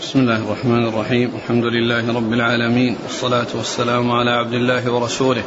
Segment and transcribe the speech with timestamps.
[0.00, 1.34] بسم الله الرحمن الرحيم.
[1.34, 5.44] الحمد لله رب العالمين والصلاة والسلام على عبد الله ورسوله.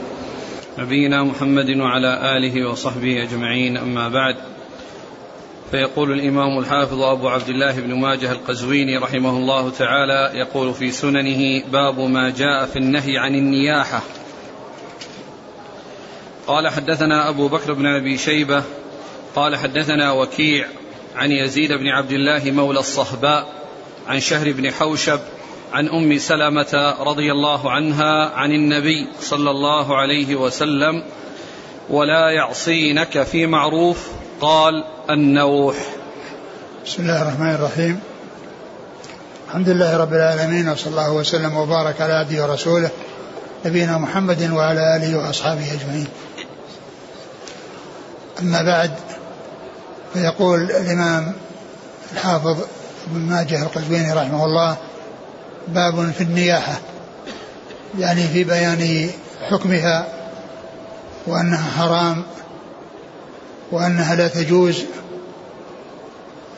[0.77, 4.35] نبينا محمد وعلى آله وصحبه أجمعين أما بعد.
[5.71, 11.63] فيقول الإمام الحافظ أبو عبد الله بن ماجه القزويني رحمه الله تعالى يقول في سننه
[11.71, 14.01] باب ما جاء في النهي عن النياحة
[16.47, 18.63] قال حدثنا أبو بكر بن أبي شيبة
[19.35, 20.67] قال حدثنا وكيع
[21.15, 23.56] عن يزيد بن عبد الله مولى الصهباء
[24.07, 25.19] عن شهر بن حوشب
[25.73, 31.03] عن أم سلمة رضي الله عنها عن النبي صلى الله عليه وسلم
[31.89, 34.07] ولا يعصينك في معروف
[34.41, 35.75] قال النوح.
[36.85, 37.99] بسم الله الرحمن الرحيم.
[39.47, 42.89] الحمد لله رب العالمين وصلى الله وسلم وبارك على عبده ورسوله
[43.65, 46.07] نبينا محمد وعلى آله وأصحابه أجمعين.
[48.41, 48.91] أما بعد
[50.13, 51.33] فيقول الإمام
[52.13, 52.57] الحافظ
[53.11, 54.77] ابن ماجه القزويني رحمه الله
[55.67, 56.79] باب في النياحة
[57.99, 59.09] يعني في بيان
[59.49, 60.07] حكمها
[61.27, 62.23] وأنها حرام
[63.71, 64.83] وأنها لا تجوز.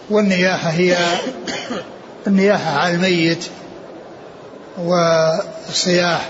[0.09, 0.97] والنياحة هي
[2.27, 3.45] النياحة على الميت
[4.77, 6.29] والصياح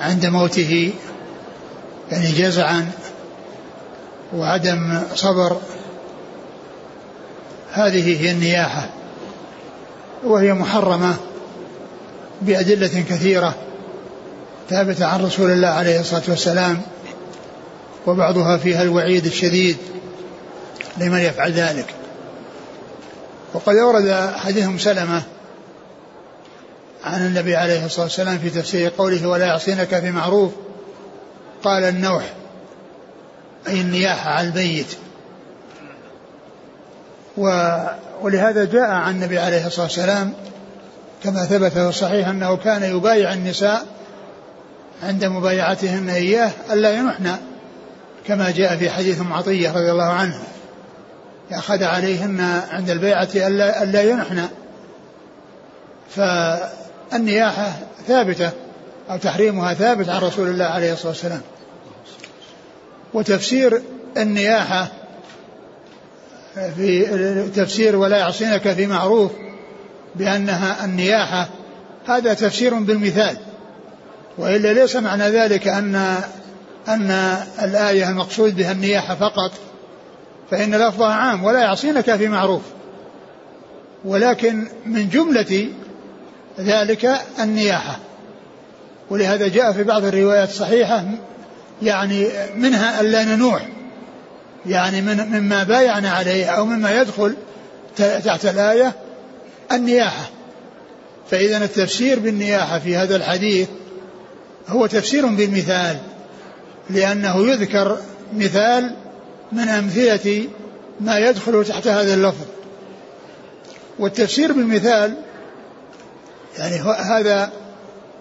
[0.00, 0.92] عند موته
[2.10, 2.90] يعني جزعا
[4.34, 5.56] وعدم صبر.
[7.72, 8.88] هذه هي النياحة.
[10.24, 11.16] وهي محرمة
[12.42, 13.54] بأدلة كثيرة
[14.70, 16.82] ثابتة عن رسول الله عليه الصلاة والسلام
[18.06, 19.76] وبعضها فيها الوعيد الشديد
[20.98, 21.94] لمن يفعل ذلك.
[23.54, 25.22] وقد أورد حديث سلمة
[27.04, 30.52] عن النبي عليه الصلاة والسلام في تفسير قوله ولا يعصينك في معروف
[31.64, 32.32] قال النوح
[33.68, 34.86] أي النياحة على الميت
[38.22, 40.32] ولهذا جاء عن النبي عليه الصلاة والسلام
[41.24, 43.86] كما ثبت في الصحيح أنه كان يبايع النساء
[45.02, 47.36] عند مبايعتهن إياه ألا ينحن
[48.26, 50.42] كما جاء في حديث عطية رضي الله عنه
[51.52, 52.40] أخذ عليهن
[52.70, 54.48] عند البيعة ألا, ألا ينحن.
[56.10, 57.72] فالنياحة
[58.08, 58.50] ثابتة
[59.10, 61.40] أو تحريمها ثابت عن رسول الله عليه الصلاة والسلام.
[63.14, 63.82] وتفسير
[64.16, 64.88] النياحة
[66.54, 67.06] في
[67.54, 69.32] تفسير ولا يعصينك في معروف
[70.14, 71.48] بأنها النياحة
[72.06, 73.36] هذا تفسير بالمثال.
[74.38, 76.16] وإلا ليس معنى ذلك أن
[76.88, 77.10] أن
[77.62, 79.52] الآية المقصود بها النياحة فقط
[80.50, 82.62] فإن لفظها عام ولا يعصينك في معروف.
[84.04, 85.68] ولكن من جملة
[86.60, 87.10] ذلك
[87.40, 87.98] النياحة.
[89.10, 91.04] ولهذا جاء في بعض الروايات الصحيحة
[91.82, 93.68] يعني منها ألا ننوح.
[94.66, 97.36] يعني من مما بايعنا عليه أو مما يدخل
[97.96, 98.92] تحت الآية
[99.72, 100.30] النياحة.
[101.30, 103.68] فإذا التفسير بالنياحة في هذا الحديث
[104.68, 105.96] هو تفسير بالمثال
[106.90, 107.98] لأنه يذكر
[108.32, 108.94] مثال
[109.52, 110.48] من أمثلة
[111.00, 112.46] ما يدخل تحت هذا اللفظ.
[113.98, 115.14] والتفسير بالمثال
[116.58, 117.50] يعني هذا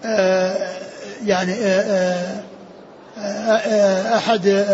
[0.06, 0.78] آه
[1.26, 2.44] يعني آه
[3.18, 4.66] آه أحد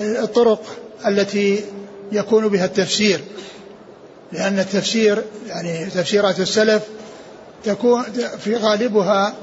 [0.00, 0.62] الطرق
[1.06, 1.64] التي
[2.12, 3.20] يكون بها التفسير.
[4.32, 6.82] لأن التفسير يعني تفسيرات السلف
[7.64, 8.02] تكون
[8.38, 9.34] في غالبها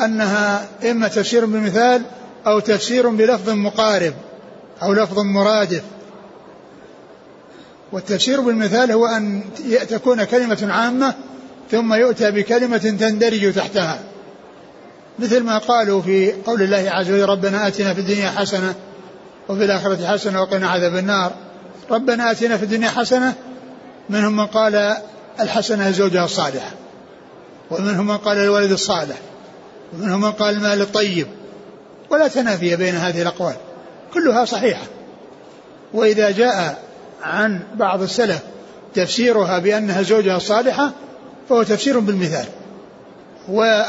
[0.00, 2.02] أنها إما تفسير بالمثال
[2.46, 4.14] أو تفسير بلفظ مقارب
[4.82, 5.82] أو لفظ مرادف.
[7.92, 9.42] والتفسير بالمثال هو أن
[9.88, 11.14] تكون كلمة عامة
[11.70, 14.00] ثم يؤتى بكلمة تندرج تحتها.
[15.18, 18.74] مثل ما قالوا في قول الله عز وجل ربنا آتنا في الدنيا حسنة
[19.50, 21.32] وفي الآخرة حسنة وقنا عذاب النار.
[21.90, 23.34] ربنا آتنا في الدنيا حسنة
[24.10, 24.96] منهم من قال
[25.40, 26.70] الحسنة الزوجة الصالحة
[27.70, 29.16] ومنهم من قال الولد الصالح
[29.92, 31.26] ومنهم من قال المال الطيب.
[32.10, 33.54] ولا تنافي بين هذه الأقوال
[34.14, 34.82] كلها صحيحة.
[35.94, 36.82] وإذا جاء
[37.22, 38.40] عن بعض السلف
[38.94, 40.92] تفسيرها بأنها زوجها الصالحة
[41.48, 42.46] فهو تفسير بالمثال.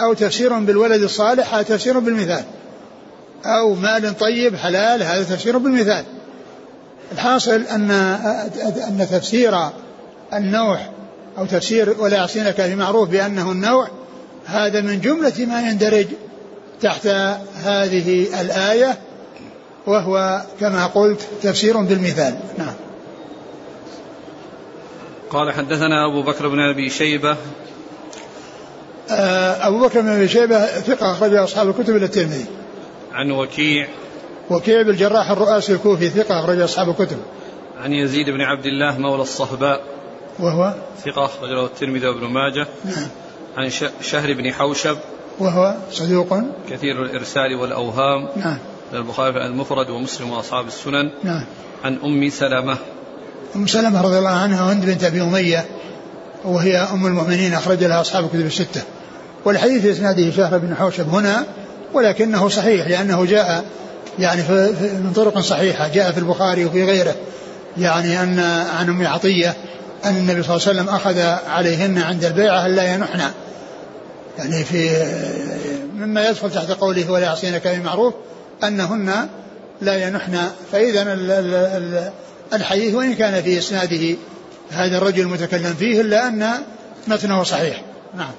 [0.03, 2.43] أو تفسير بالولد الصالح هذا تفسير بالمثال.
[3.45, 6.03] أو مال طيب حلال هذا تفسير بالمثال.
[7.11, 7.91] الحاصل أن
[8.87, 9.57] أن تفسير
[10.33, 10.89] النوح
[11.37, 13.87] أو تفسير ولا يعصينك في معروف بأنه النوع
[14.45, 16.05] هذا من جملة ما يندرج
[16.81, 17.07] تحت
[17.63, 18.97] هذه الآية
[19.87, 22.39] وهو كما قلت تفسير بالمثال.
[22.57, 22.73] نعم.
[25.29, 27.37] قال حدثنا أبو بكر بن أبي شيبة.
[29.11, 32.45] آه، أبو بكر بن أبي شيبة ثقة أخرج أصحاب الكتب إلى الترمذي.
[33.13, 33.87] عن وكيع
[34.49, 37.17] وكيع بن الجراح الرؤاسي الكوفي ثقة أخرج أصحاب الكتب.
[37.83, 39.81] عن يزيد بن عبد الله مولى الصهباء
[40.39, 40.73] وهو؟
[41.05, 42.67] ثقة أخرجه الترمذي وابن ماجه.
[42.85, 43.07] نعم.
[43.57, 43.69] عن
[44.01, 44.97] شهر بن حوشب
[45.39, 46.37] وهو؟ صدوق.
[46.69, 48.29] كثير الإرسال والأوهام.
[48.35, 48.57] نعم.
[48.93, 51.11] البخاري المفرد ومسلم وأصحاب السنن.
[51.23, 51.45] نعم.
[51.83, 52.77] عن أم سلمة.
[53.55, 55.65] أم سلمة رضي الله عنها هند بنت أبي أمية
[56.45, 58.81] وهي أم المؤمنين أخرج لها أصحاب الكتب الستة.
[59.45, 61.45] والحديث في إسناده شهر بن حوشب هنا
[61.93, 63.65] ولكنه صحيح لأنه جاء
[64.19, 64.41] يعني
[64.81, 67.15] من طرق صحيحة جاء في البخاري وفي غيره
[67.77, 68.39] يعني أن
[68.79, 69.57] عن أم عطية
[70.05, 73.21] أن النبي صلى الله عليه وسلم أخذ عليهن عند البيعة أن لا ينحن.
[74.37, 74.89] يعني في
[75.95, 78.13] مما يدخل تحت قوله ولا يعصينك بمعروف
[78.63, 79.27] أنهن
[79.81, 80.37] لا ينحن.
[80.71, 81.19] فإذا
[82.53, 84.15] الحديث وإن كان في إسناده
[84.71, 86.51] هذا الرجل المتكلم فيه إلا أن
[87.07, 87.81] متنه صحيح.
[88.17, 88.31] نعم.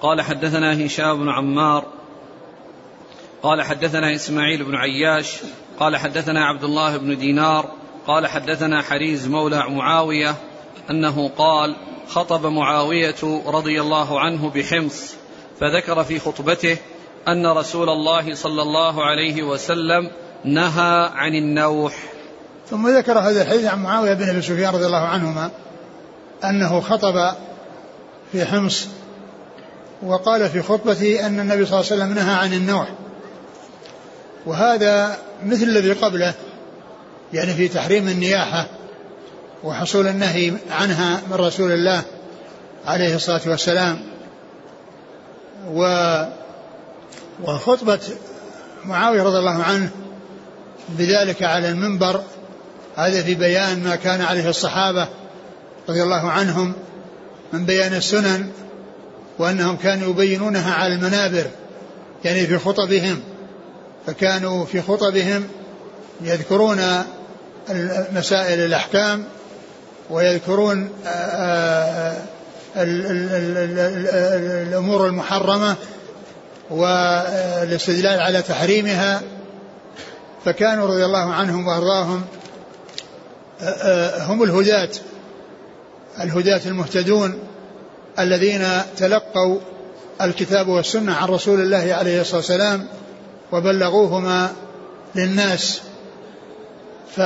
[0.00, 1.84] قال حدثنا هشام بن عمار
[3.42, 5.36] قال حدثنا إسماعيل بن عياش
[5.80, 7.70] قال حدثنا عبد الله بن دينار
[8.06, 10.34] قال حدثنا حريز مولى معاوية
[10.90, 11.76] أنه قال
[12.08, 15.14] خطب معاوية رضي الله عنه بحمص
[15.60, 16.76] فذكر في خطبته
[17.28, 20.10] أن رسول الله صلى الله عليه وسلم
[20.44, 21.94] نهى عن النوح.
[22.66, 25.50] ثم ذكر هذا الحديث عن معاوية بن أبي سفيان رضي الله عنهما
[26.44, 27.34] أنه خطب
[28.32, 28.88] في حمص
[30.02, 32.88] وقال في خطبته أن النبي صلى الله عليه وسلم نهى عن النوح
[34.46, 36.34] وهذا مثل الذي قبله
[37.32, 38.66] يعني في تحريم النياحة
[39.64, 42.02] وحصول النهي عنها من رسول الله
[42.86, 43.98] عليه الصلاة والسلام.
[45.72, 45.84] و
[47.42, 48.00] وخطبة
[48.84, 49.90] معاوية رضي الله عنه
[50.88, 52.22] بذلك على المنبر
[52.96, 55.08] هذا في بيان ما كان عليه الصحابة
[55.88, 56.72] رضي الله عنهم
[57.52, 58.50] من بيان السنن.
[59.40, 61.46] وأنهم كانوا يبينونها على المنابر
[62.24, 63.20] يعني في خطبهم
[64.06, 65.44] فكانوا في خطبهم
[66.20, 66.80] يذكرون
[68.12, 69.24] مسائل الأحكام
[70.10, 70.90] ويذكرون
[74.66, 75.76] الأمور المحرمة
[76.70, 79.22] والاستدلال على تحريمها.
[80.44, 82.24] فكانوا رضي الله عنهم وأرضاهم
[84.18, 84.90] هم الهداة
[86.20, 87.49] الهداة المهتدون.
[88.18, 88.66] الذين
[88.96, 89.58] تلقوا
[90.22, 92.86] الكتاب والسنة عن رسول الله عليه الصلاة والسلام
[93.52, 94.52] وبلغوهما
[95.14, 95.80] للناس.
[97.16, 97.20] ف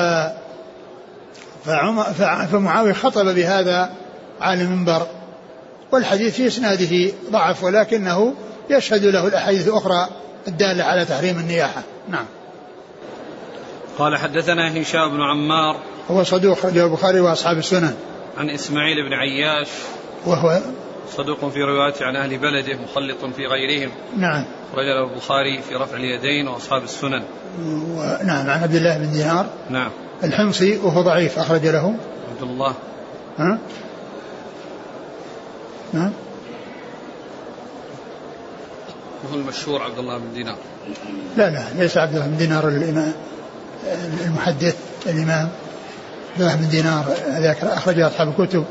[2.50, 3.92] فمعاوية خطب بهذا
[4.40, 5.06] على المنبر
[5.92, 8.34] والحديث في إسناده ضعف ولكنه
[8.70, 10.08] يشهد له الأحاديث الأخرى
[10.48, 11.82] الدالة على تحريم النياحة.
[12.08, 12.26] نعم.
[13.98, 17.94] قال حدثنا هشام بن عمار هو صدوق البخاري وأصحاب السنن
[18.38, 19.68] عن إسماعيل بن عياش
[20.26, 20.60] وهو
[21.16, 23.90] صدوق في روايته عن أهل بلده مخلط في غيرهم.
[24.16, 24.44] نعم.
[24.74, 27.22] رجل البخاري في رفع اليدين وأصحاب السنن.
[28.24, 29.46] نعم عن عبد الله بن دينار.
[29.70, 29.90] نعم.
[30.24, 31.94] الحمصي وهو ضعيف أخرج له.
[32.30, 32.74] عبد الله.
[33.38, 33.58] ها؟
[35.92, 36.12] نعم
[39.24, 40.56] وهو المشهور عبد الله بن دينار.
[41.36, 43.12] لا لا ليس عبد الله بن دينار الإمام
[44.24, 45.48] المحدث الإمام
[46.32, 48.64] عبد الله بن دينار ذاك أخرج أصحاب الكتب.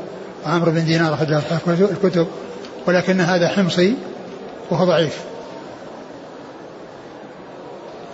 [0.46, 2.26] عمرو بن دينار أخرج أصحاب الكتب
[2.86, 3.94] ولكن هذا حمصي
[4.70, 5.18] وهو ضعيف.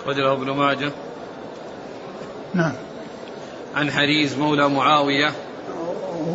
[0.03, 0.93] أخرجه ابن ماجه.
[2.55, 2.73] نعم.
[3.77, 5.33] عن حريز مولى معاوية.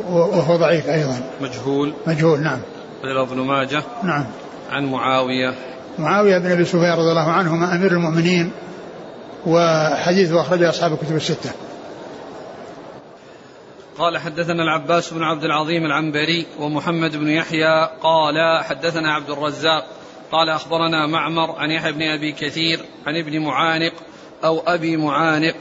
[0.09, 1.21] وهو ضعيف أيضا.
[1.41, 1.93] مجهول.
[2.07, 2.59] مجهول نعم.
[2.99, 3.83] أخرجه ابن ماجه.
[4.03, 4.25] نعم.
[4.71, 5.53] عن معاوية.
[5.99, 8.51] معاوية بن أبي سفيان رضي الله عنهما أمير المؤمنين
[9.45, 11.51] وحديثه أخرجه أصحاب الكتب الستة.
[13.97, 19.85] قال حدثنا العباس بن عبد العظيم العنبري ومحمد بن يحيى قال حدثنا عبد الرزاق
[20.31, 23.93] قال أخبرنا معمر عن يحيى بن أبي كثير عن ابن معانق
[24.43, 25.55] أو أبي معانق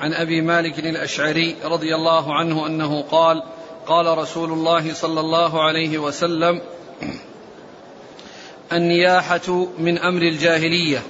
[0.00, 3.42] عن أبي مالك الأشعري رضي الله عنه أنه قال
[3.86, 6.60] قال رسول الله صلى الله عليه وسلم
[8.72, 11.02] النياحة من أمر الجاهلية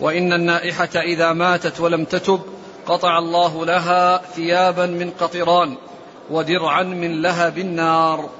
[0.00, 2.40] وإن النائحة إذا ماتت ولم تتب
[2.86, 5.76] قطع الله لها ثيابا من قطران
[6.32, 8.30] ودرعا من لهب النار.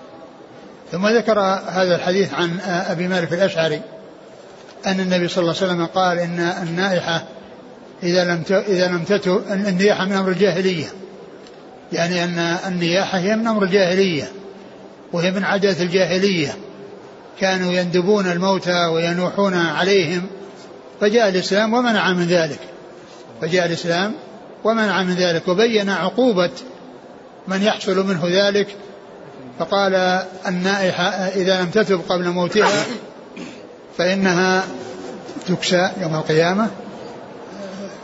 [0.92, 3.80] ثم ذكر هذا الحديث عن أبي مالك الأشعري
[4.86, 7.24] أن النبي صلى الله عليه وسلم قال إن النائحة
[8.02, 10.86] إذا لم إذا لم تتب النياحة من أمر الجاهلية.
[11.92, 14.32] يعني أن النياحة هي من أمر الجاهلية
[15.12, 16.56] وهي من عادات الجاهلية.
[17.40, 20.22] كانوا يندبون الموتى وينوحون عليهم
[21.00, 22.60] فجاء الإسلام ومنع من ذلك.
[23.40, 24.14] فجاء الإسلام
[24.64, 26.50] ومنع من ذلك وبين عقوبة
[27.48, 28.76] من يحصل منه ذلك
[29.58, 32.84] فقال النائحة إذا لم تتب قبل موتها
[33.98, 34.64] فإنها
[35.46, 36.70] تكسى يوم القيامة.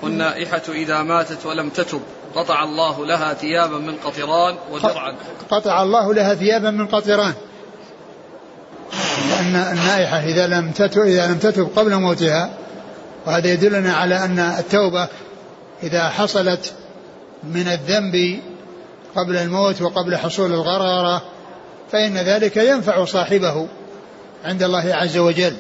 [0.03, 2.01] والنائحة إذا ماتت ولم تتب
[2.35, 5.15] قطع الله لها ثيابا من قطران ودرعا
[5.51, 7.35] قطع الله لها ثيابا من قطران.
[9.31, 12.51] لأن النائحة إذا لم تتب إذا لم تتب قبل موتها
[13.27, 15.09] وهذا يدلنا على أن التوبة
[15.83, 16.73] إذا حصلت
[17.45, 18.41] من الذنب
[19.17, 21.23] قبل الموت وقبل حصول الغرارة
[21.93, 23.69] فإن ذلك ينفع صاحبه
[24.45, 25.57] عند الله عز وجل.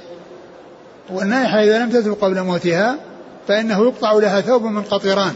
[1.10, 2.96] والنائحة إذا لم تتب قبل موتها
[3.48, 5.34] فإنه يقطع لها ثوب من قطران.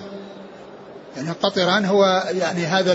[1.16, 2.92] يعني القطران هو يعني هذا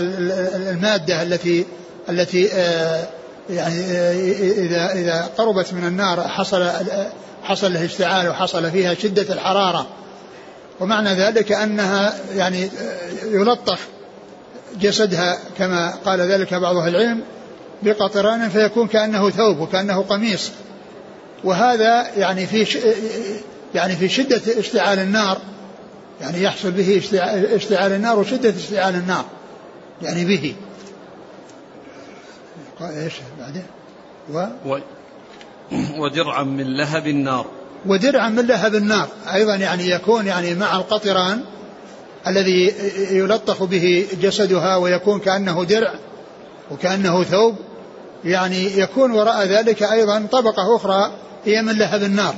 [0.56, 1.66] المادة التي
[2.08, 3.06] التي آه،
[3.50, 4.12] يعني آه،
[4.52, 6.70] إذا إذا قربت من النار حصل
[7.42, 9.86] حصل الاشتعال وحصل فيها شدة الحرارة.
[10.80, 13.78] ومعنى ذلك أنها يعني آه، يلطخ
[14.80, 17.20] جسدها كما قال ذلك بعض أهل العلم
[17.82, 20.50] بقطران فيكون كأنه ثوب وكأنه قميص.
[21.44, 22.66] وهذا يعني في
[23.74, 25.38] يعني في شدة اشتعال النار
[26.20, 27.02] يعني يحصل به
[27.54, 29.24] اشتعال النار وشدة اشتعال النار
[30.02, 30.54] يعني به.
[32.80, 33.64] إيش بعدين؟
[34.32, 34.78] و, و؟
[35.98, 37.46] ودرعا من لهب النار.
[37.86, 41.44] ودرعا من لهب النار أيضا يعني يكون يعني مع القطران
[42.26, 42.74] الذي
[43.10, 45.94] يلطخ به جسدها ويكون كأنه درع
[46.70, 47.54] وكأنه ثوب
[48.24, 51.12] يعني يكون وراء ذلك أيضا طبقة أخرى
[51.44, 52.34] هي من لهب النار.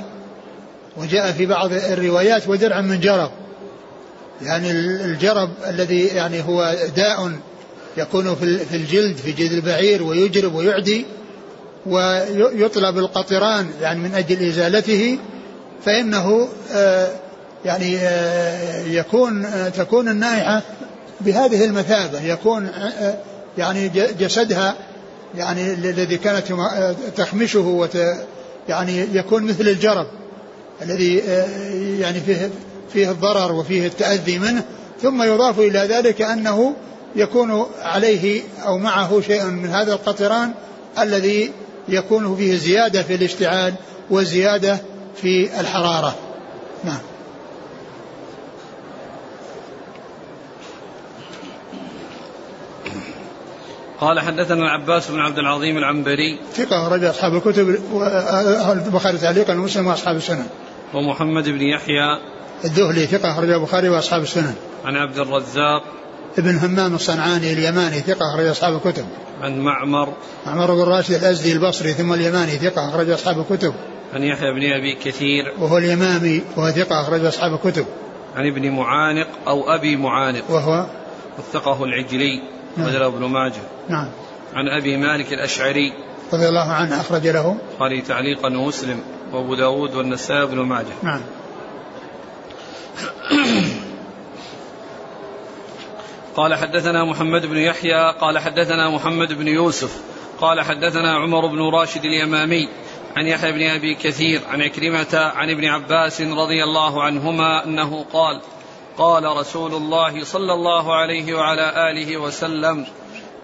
[0.97, 3.31] وجاء في بعض الروايات ودرعا من جرب.
[4.41, 7.31] يعني الجرب الذي يعني هو داء
[7.97, 8.35] يكون
[8.69, 11.05] في الجلد في جلد البعير ويجرب ويعدي
[11.85, 15.17] ويطلب القطران يعني من أجل إزالته
[15.85, 17.09] فإنه آه،
[17.65, 20.61] يعني آه، يكون آه، تكون النائحة
[21.21, 22.21] بهذه المثابة.
[22.21, 22.69] يكون
[23.57, 23.89] يعني
[24.19, 24.75] جسدها
[25.37, 26.45] يعني الذي كانت
[27.17, 27.97] تخمشه وت
[28.69, 30.07] يعني يكون مثل الجرب
[30.81, 31.17] الذي
[31.99, 32.49] يعني فيه
[32.93, 34.63] فيه الضرر وفيه التأذي منه.
[35.01, 36.73] ثم يضاف إلى ذلك أنه
[37.15, 40.51] يكون عليه أو معه شيء من هذا القطران
[40.99, 41.51] الذي
[41.89, 43.73] يكون فيه زيادة في الاشتعال
[44.09, 44.77] وزيادة
[45.21, 46.15] في الحرارة.
[46.83, 47.10] نعم.
[54.01, 57.69] قال حدثنا العباس بن عبد العظيم العنبري ثقة رجع أصحاب الكتب
[58.87, 60.47] البخاري تعليقا ومسلم وأصحاب السنن
[60.93, 62.19] ومحمد بن يحيى
[62.65, 64.55] الذهلي ثقة أخرج البخاري وأصحاب السنن.
[64.85, 65.83] عن عبد الرزاق
[66.37, 69.05] ابن همام الصنعاني اليماني ثقة أخرج أصحاب الكتب.
[69.41, 70.13] عن معمر
[70.45, 73.73] معمر بن راشد الأزدي البصري ثم اليماني ثقة أخرج أصحاب الكتب.
[74.13, 77.85] عن يحيى بن أبي كثير وهو اليمامي وهو ثقة أخرج أصحاب الكتب.
[78.35, 80.85] عن ابن معانق أو أبي معانق وهو
[81.39, 82.41] وثقه العجلي
[82.77, 82.95] نعم.
[82.95, 83.61] ابن ماجه.
[83.89, 84.07] نعم.
[84.53, 85.93] عن أبي مالك الأشعري.
[86.33, 87.57] رضي الله عنه أخرج له.
[87.79, 90.93] قال تعليقا ومسلم وأبو داود والنسائي بن ماجه.
[91.03, 91.21] نعم.
[96.35, 100.01] قال حدثنا محمد بن يحيى قال حدثنا محمد بن يوسف
[100.41, 102.69] قال حدثنا عمر بن راشد اليمامي
[103.15, 108.41] عن يحيى بن أبي كثير عن عكرمة عن ابن عباس رضي الله عنهما أنه قال
[108.97, 112.85] قال رسول الله صلى الله عليه وعلى آله وسلم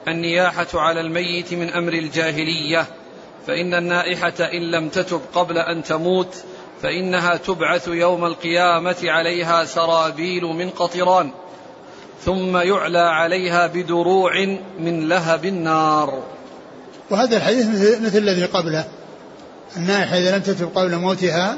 [0.08, 2.86] النياحة على الميت من أمر الجاهلية
[3.48, 6.36] فإن النائحة إن لم تتب قبل أن تموت
[6.82, 11.32] فإنها تبعث يوم القيامة عليها سرابيل من قطران
[12.26, 14.32] ثم يعلى عليها بدروع
[14.80, 16.24] من لهب النار.
[17.10, 18.86] وهذا الحديث مثل, مثل الذي قبله.
[19.78, 21.58] النائحة إذا لم تتب قبل موتها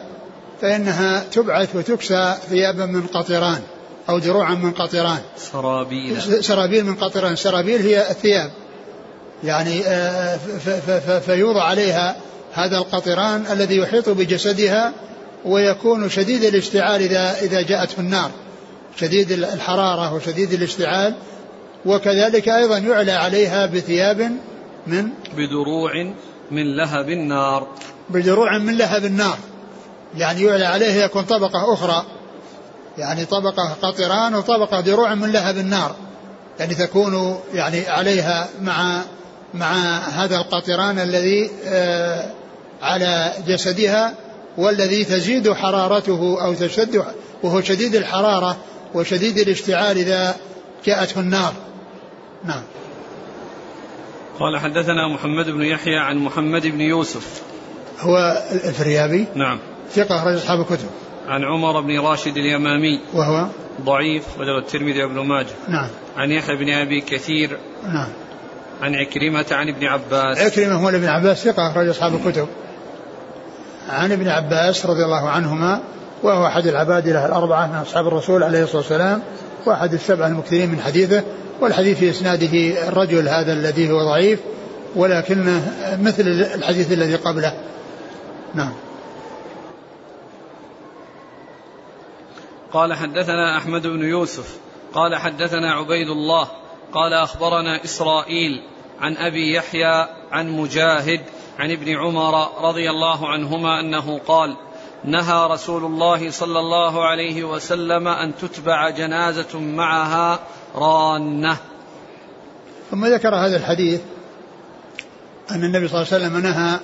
[0.61, 3.61] فإنها تبعث وتكسى ثيابا من قطران.
[4.09, 5.19] أو دروعا من قطران.
[5.37, 7.35] سرابيل سرابيل من قطران.
[7.35, 8.51] سرابيل هي الثياب.
[9.43, 10.37] يعني آه،
[11.19, 12.15] فيوضع عليها
[12.53, 14.93] هذا القطران الذي يحيط بجسدها
[15.45, 18.31] ويكون شديد الاشتعال إذا إذا جاءته النار.
[18.97, 21.15] شديد الحرارة وشديد الاشتعال.
[21.85, 24.31] وكذلك أيضا يعلى عليها بثياب
[24.87, 26.13] من؟ بدروع
[26.51, 27.67] من لهب النار.
[28.09, 29.37] بدروع من لهب النار.
[30.17, 32.05] يعني يعلى عليه يكون طبقة أخرى.
[32.99, 35.95] يعني طبقة قطران وطبقة دروع من لهب النار.
[36.59, 39.01] يعني تكون يعني عليها مع
[39.53, 42.31] مع هذا القطران الذي آه
[42.81, 44.13] على جسدها
[44.57, 47.03] والذي تزيد حرارته أو تشد
[47.43, 48.57] وهو شديد الحرارة
[48.93, 50.35] وشديد الاشتعال إذا
[50.85, 51.53] جاءته النار.
[52.43, 52.63] نعم.
[54.39, 57.41] قال حدثنا محمد بن يحيى عن محمد بن يوسف.
[57.99, 59.59] هو الفريابي؟ نعم.
[59.91, 60.89] ثقة أخرج أصحاب الكتب.
[61.29, 62.99] عن عمر بن راشد اليمامي.
[63.13, 63.47] وهو
[63.81, 65.47] ضعيف رجل الترمذي وابن ماجه.
[65.67, 65.87] نعم.
[66.17, 67.57] عن يحيى بن أبي كثير.
[67.83, 68.07] نعم.
[68.81, 70.37] عن عكرمة عن ابن عباس.
[70.37, 72.47] عكرمة هو ابن عباس ثقة أخرج أصحاب الكتب.
[73.89, 75.81] عن ابن عباس رضي الله عنهما
[76.23, 79.21] وهو أحد العبادلة الأربعة من أصحاب الرسول عليه الصلاة والسلام
[79.65, 81.23] وأحد السبعة المكثرين من حديثه.
[81.61, 84.39] والحديث في إسناده الرجل هذا الذي هو ضعيف
[84.95, 86.23] ولكنه مثل
[86.55, 87.53] الحديث الذي قبله.
[88.55, 88.73] نعم.
[92.73, 94.57] قال حدثنا أحمد بن يوسف
[94.93, 96.47] قال حدثنا عبيد الله
[96.93, 98.63] قال أخبرنا إسرائيل
[98.99, 101.21] عن أبي يحيى عن مجاهد
[101.59, 104.57] عن ابن عمر رضي الله عنهما أنه قال
[105.05, 110.39] نهى رسول الله صلى الله عليه وسلم أن تتبع جنازة معها
[110.75, 111.57] رانة.
[112.91, 114.01] ثم ذكر هذا الحديث
[115.51, 116.79] أن النبي صلى الله عليه وسلم نهى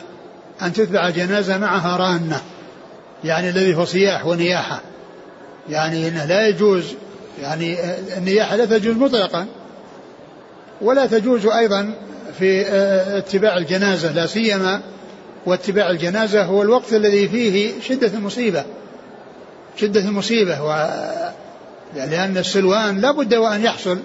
[0.61, 2.41] أن تتبع جنازة معها رانة
[3.23, 4.81] يعني الذي هو صياح ونياحة.
[5.69, 6.83] يعني إنه لا يجوز
[7.41, 7.77] يعني
[8.17, 9.45] النياحه لا تجوز مطلقا.
[10.81, 11.93] ولا تجوز أيضا
[12.39, 14.81] في آه، اتباع الجنازة لا سيما
[15.45, 18.65] واتباع الجنازة هو الوقت الذي فيه شدة المصيبة.
[19.77, 20.69] شدة المصيبة و
[21.95, 23.97] يعني لأن السلوان لا بد وأن يحصل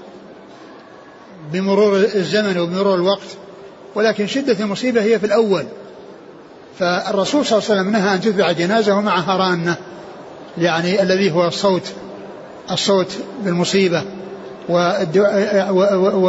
[1.52, 3.28] بمرور الزمن وبمرور الوقت
[3.94, 5.64] ولكن شدة المصيبة هي في الأول.
[6.78, 9.76] فالرسول صلى الله عليه وسلم نهى أن تتبع جنازه ومعها رانة.
[10.60, 11.92] يعني الذي هو الصوت
[12.70, 14.04] الصوت بالمصيبة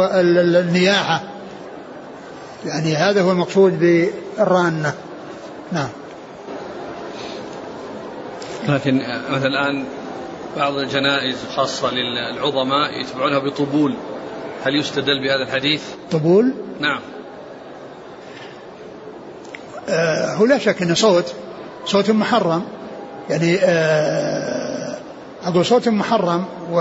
[0.00, 1.22] والنياحة.
[2.64, 4.94] يعني هذا هو المقصود بالرانة.
[5.72, 5.88] نعم.
[8.68, 9.84] لكن مثلا الآن
[10.56, 13.94] بعض الجنائز خاصة للعظماء يتبعونها بطبول.
[14.64, 17.00] هل يستدل بهذا الحديث؟ طبول؟ نعم.
[19.88, 21.34] آه هو لا شك أنه صوت
[21.86, 22.64] صوت محرم.
[23.30, 24.96] يعني آه،
[25.44, 26.80] أقول صوت محرم و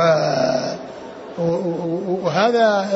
[2.24, 2.88] وهذا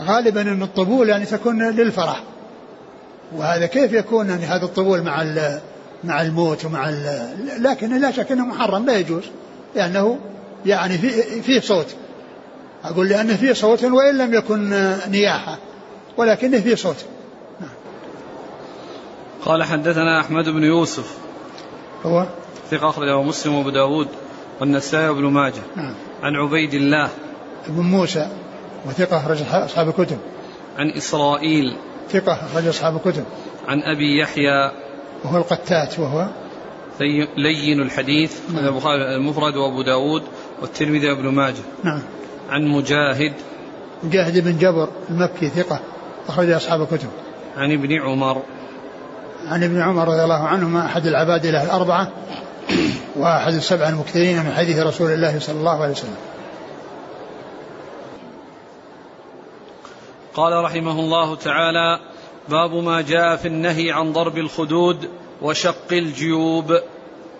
[0.00, 2.22] غالبا أن الطبول يعني تكون للفرح.
[3.36, 5.24] وهذا كيف يكون يعني هذا الطبول مع
[6.04, 6.90] مع الموت ومع
[7.58, 9.24] لكن لا شك إنه محرم لا يجوز
[9.74, 10.18] لأنه
[10.66, 11.86] يعني في فيه صوت.
[12.84, 15.58] أقول لأنه فيه صوت وإن لم يكن نياحة
[16.16, 17.04] ولكنه فيه صوت.
[19.44, 21.18] قال حدثنا أحمد بن يوسف.
[22.06, 22.26] هو؟
[22.70, 24.08] ثقة أخرجه مسلم وأبو داود
[24.60, 25.62] والنسائي وابن ماجه.
[25.76, 25.94] نعم.
[26.22, 27.08] عن عبيد الله.
[27.68, 28.28] بن موسى
[28.86, 30.18] وثقة أخرج أصحاب الكتب.
[30.78, 31.76] عن إسرائيل.
[32.10, 33.24] ثقة أخرج أصحاب الكتب.
[33.68, 34.70] عن أبي يحيى.
[35.24, 36.28] وهو القتات وهو
[37.36, 38.38] لين الحديث.
[38.54, 38.66] نعم.
[38.66, 40.22] البخاري المفرد وأبو داود
[40.62, 41.62] والترمذي وابن ماجه.
[41.84, 42.02] نعم.
[42.50, 43.32] عن مجاهد.
[44.02, 45.80] مجاهد بن جبر المكي ثقة
[46.28, 47.08] أخرج أصحاب الكتب.
[47.56, 48.42] عن ابن عمر.
[49.46, 52.08] عن ابن عمر رضي الله عنهما أحد العبادلة الأربعة
[53.16, 56.16] وأحد السبع المكثرين من حديث رسول الله صلى الله عليه وسلم.
[60.34, 62.00] قال رحمه الله تعالى
[62.48, 65.08] باب ما جاء في النهي عن ضرب الخدود
[65.42, 66.78] وشق الجيوب.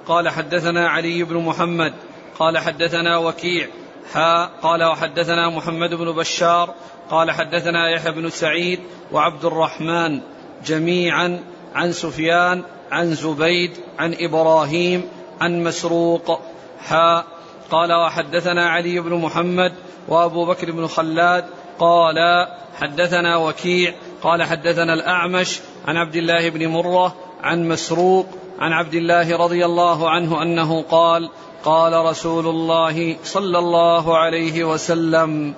[0.07, 1.93] قال حدثنا علي بن محمد
[2.38, 3.66] قال حدثنا وكيع
[4.12, 6.75] حا قال وحدثنا محمد بن بشار
[7.11, 8.81] قال حدثنا يحيى بن سعيد
[9.12, 10.21] وعبد الرحمن
[10.66, 11.40] جميعا
[11.75, 15.09] عن سفيان عن زبيد عن إبراهيم
[15.40, 16.40] عن مسروق.
[16.79, 17.24] حا
[17.70, 19.72] قال وحدثنا علي بن محمد
[20.09, 21.44] وأبو بكر بن خلاد.
[21.79, 22.46] قال
[22.81, 23.94] حدثنا وكيع.
[24.22, 28.26] قال حدثنا الأعمش عن عبد الله بن مرة عن مسروق
[28.59, 31.31] عن عبد الله رضي الله عنه أنه قال
[31.64, 35.55] قال رسول الله صلى الله عليه وسلم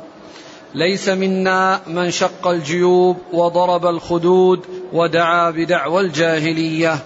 [0.75, 4.61] ليس منا من شق الجيوب وضرب الخدود
[4.93, 6.99] ودعا بدعوى الجاهلية.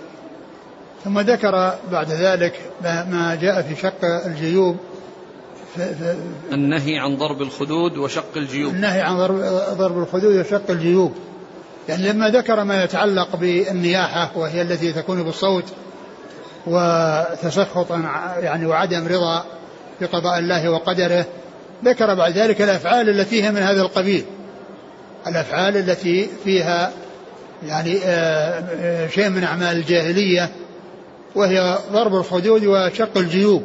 [1.04, 4.76] ثم ذكر بعد ذلك ما جاء في شق الجيوب
[6.52, 8.74] النهي عن ضرب الخدود وشق الجيوب.
[8.74, 9.40] النهي عن ضرب,
[9.78, 11.14] ضرب الخدود وشق الجيوب.
[11.88, 15.64] يعني لما ذكر ما يتعلق بالنياحة وهي التي تكون بالصوت
[16.66, 17.90] وتسخط
[18.40, 19.44] يعني وعدم رضا
[20.00, 21.24] بقضاء الله وقدره
[21.85, 24.24] ذكر بعد ذلك الأفعال التي هي من هذا القبيل.
[25.26, 26.92] الأفعال التي فيها
[27.66, 30.50] يعني آه، آه، شيء من أعمال الجاهلية
[31.37, 33.62] وهي ضرب الخدود وشق الجيوب.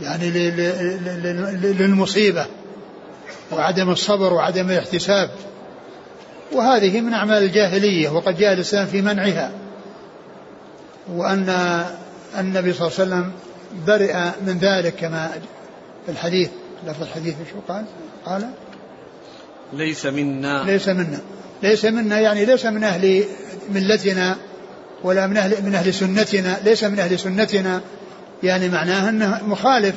[0.00, 0.30] يعني
[1.60, 2.46] للمصيبة
[3.52, 5.30] وعدم الصبر وعدم الاحتساب.
[6.52, 9.52] وهذه من أعمال الجاهلية وقد جاء الإسلام في منعها.
[11.14, 11.48] وأن
[12.38, 13.32] النبي صلى الله عليه وسلم
[13.86, 14.14] برئ
[14.46, 15.30] من ذلك كما
[16.06, 16.50] في الحديث
[16.86, 17.84] لفظ الحديث شو قال؟
[18.26, 18.50] قال
[19.72, 20.64] ليس منا.
[20.64, 21.20] ليس منا.
[21.62, 23.24] ليس منا يعني ليس من أهل
[23.70, 24.36] ملتنا
[25.04, 26.58] ولا من أهل من أهل سنتنا.
[26.64, 27.80] ليس من أهل سنتنا.
[28.42, 29.94] يعني معناه أنه مخالف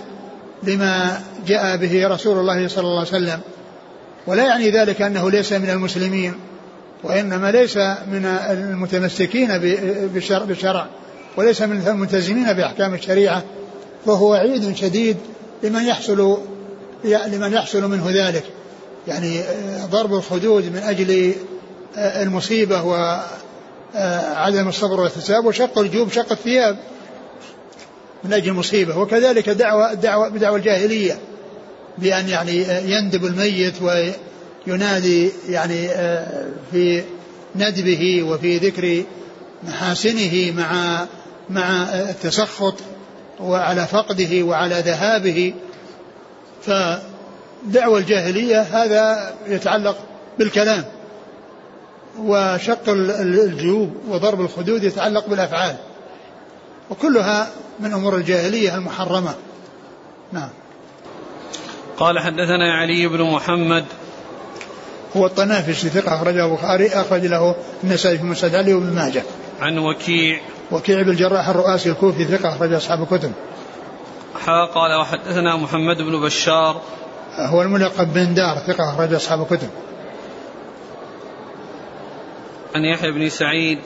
[0.64, 3.40] لما جاء به رسول الله صلى الله عليه وسلم.
[4.28, 6.34] ولا يعني ذلك أنه ليس من المسلمين
[7.04, 7.78] وإنما ليس
[8.12, 9.58] من المتمسكين
[10.48, 10.88] بالشرع
[11.38, 13.44] وليس من الملتزمين بأحكام الشريعة.
[14.06, 15.18] فهو وعيد شديد
[15.64, 16.38] لمن يحصل
[17.06, 18.44] لمن يحصل منه ذلك.
[19.08, 19.42] يعني
[19.92, 21.34] ضرب الخدود من أجل
[21.98, 22.84] المصيبة
[23.96, 26.78] وعدم الصبر والاحتساب وشق الجيوب شق الثياب
[28.24, 28.98] من أجل المصيبة.
[28.98, 31.18] وكذلك دعوة دعوة بدعوى الجاهلية
[31.98, 33.74] بأن يعني يندب الميت
[34.68, 35.88] وينادي يعني
[36.72, 37.04] في
[37.56, 39.04] ندبه وفي ذكر
[39.64, 41.06] محاسنه مع
[41.50, 42.76] مع التسخط
[43.40, 45.54] وعلى فقده وعلى ذهابه.
[46.62, 49.98] فدعوى الجاهلية هذا يتعلق
[50.40, 50.86] بالكلام.
[52.20, 55.76] وشق الجيوب وضرب الخدود يتعلق بالأفعال
[56.90, 59.34] وكلها من أمور الجاهلية المحرمة
[60.32, 60.50] نعم
[61.98, 63.86] قال حدثنا علي بن محمد
[65.18, 69.24] هو الطنافسي ثقة أخرجه البخاري أخرج له النسائي في مسند علي وابن ماجه.
[69.62, 70.40] عن وكيع
[70.72, 73.32] وكيع بن الجراح الرؤاسي الكوفي ثقة أخرج أصحاب الكتب.
[74.46, 76.82] حا قال وحدثنا محمد بن بشار
[77.36, 79.70] هو الملقب بن دار ثقة أخرج أصحاب الكتب.
[82.76, 83.80] عن يحيى بن سعيد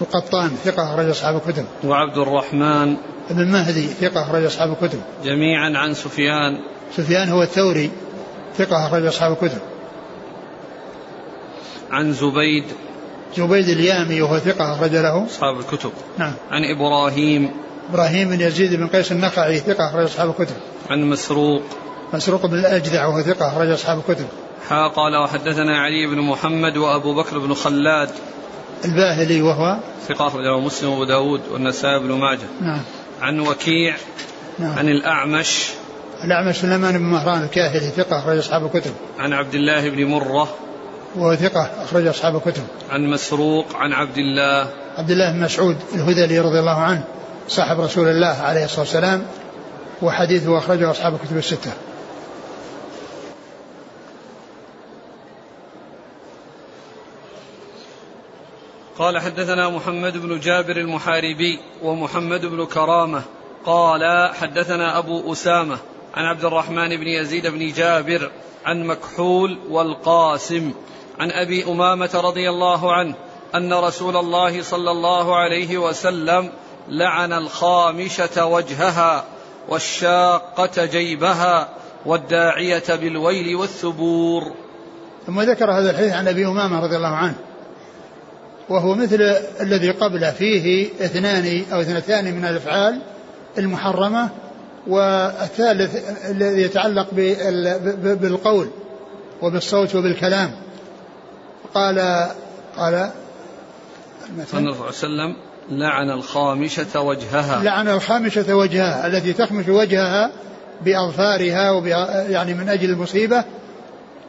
[0.00, 1.64] القطان ثقة أخرج أصحاب الكتب.
[1.84, 2.96] وعبد الرحمن
[3.30, 5.00] بن مهدي ثقة أخرج أصحاب الكتب.
[5.24, 6.58] جميعا عن سفيان.
[6.96, 7.90] سفيان هو الثوري
[8.56, 9.58] ثقة أخرج أصحاب الكتب.
[11.90, 12.64] عن زبيد.
[13.36, 15.26] زبيد اليامي وهو ثقة أخرج له.
[15.26, 15.92] أصحاب الكتب.
[16.18, 16.32] نعم.
[16.50, 17.50] عن إبراهيم.
[17.90, 20.56] إبراهيم بن يزيد بن قيس النخعي ثقة أخرج أصحاب الكتب.
[20.90, 21.62] عن مسروق.
[22.14, 24.26] مسروق بن الأجدع وهو ثقة أخرج أصحاب الكتب.
[24.68, 28.10] حا قال وحدثنا علي بن محمد وأبو بكر بن خلاد.
[28.84, 29.76] الباهلي وهو
[30.08, 32.46] ثقة أخرجه مسلم وأبو داود والنسائي بن ماجه.
[32.60, 32.82] نعم.
[33.22, 33.96] عن وكيع
[34.58, 34.78] نعم.
[34.78, 35.70] عن الأعمش.
[36.24, 38.92] الأعمش سليمان بن مهران الكاهلي ثقة أخرج أصحاب الكتب.
[39.18, 40.48] عن عبد الله بن مرة.
[41.16, 42.62] وهو ثقة أخرج أصحاب الكتب.
[42.90, 44.68] عن مسروق عن عبد الله.
[44.98, 47.04] عبد الله بن مسعود الهذلي رضي الله عنه
[47.48, 49.22] صاحب رسول الله عليه الصلاة والسلام
[50.02, 51.72] وحديثه أخرجه أصحاب الكتب الستة.
[59.02, 63.22] قال حدثنا محمد بن جابر المحاربي ومحمد بن كرامة
[63.66, 65.78] قال حدثنا أبو أسامة
[66.14, 68.30] عن عبد الرحمن بن يزيد بن جابر
[68.64, 70.72] عن مكحول والقاسم
[71.18, 73.14] عن أبي أمامة رضي الله عنه
[73.54, 76.52] أن رسول الله صلى الله عليه وسلم
[76.88, 79.24] لعن الخامشة وجهها
[79.68, 81.68] والشاقة جيبها
[82.06, 84.52] والداعية بالويل والثبور.
[85.26, 87.51] ثم ذكر هذا الحديث عن أبي أمامة رضي الله عنه.
[88.72, 89.22] وهو مثل
[89.60, 92.98] الذي قبله فيه اثنان أو اثنتان من الأفعال
[93.58, 94.28] المحرمة
[94.86, 95.96] والثالث
[96.30, 97.06] الذي يتعلق
[98.20, 98.68] بالقول
[99.42, 100.50] وبالصوت وبالكلام.
[101.74, 102.28] قال
[102.76, 103.10] قال
[104.46, 105.36] صلى الله عليه وسلم
[105.70, 107.62] لعن الخامشة وجهها.
[107.62, 110.30] لعن الخامشة وجهها التي تخمش وجهها
[110.84, 111.80] بأظفارها
[112.28, 113.44] يعني من أجل المصيبة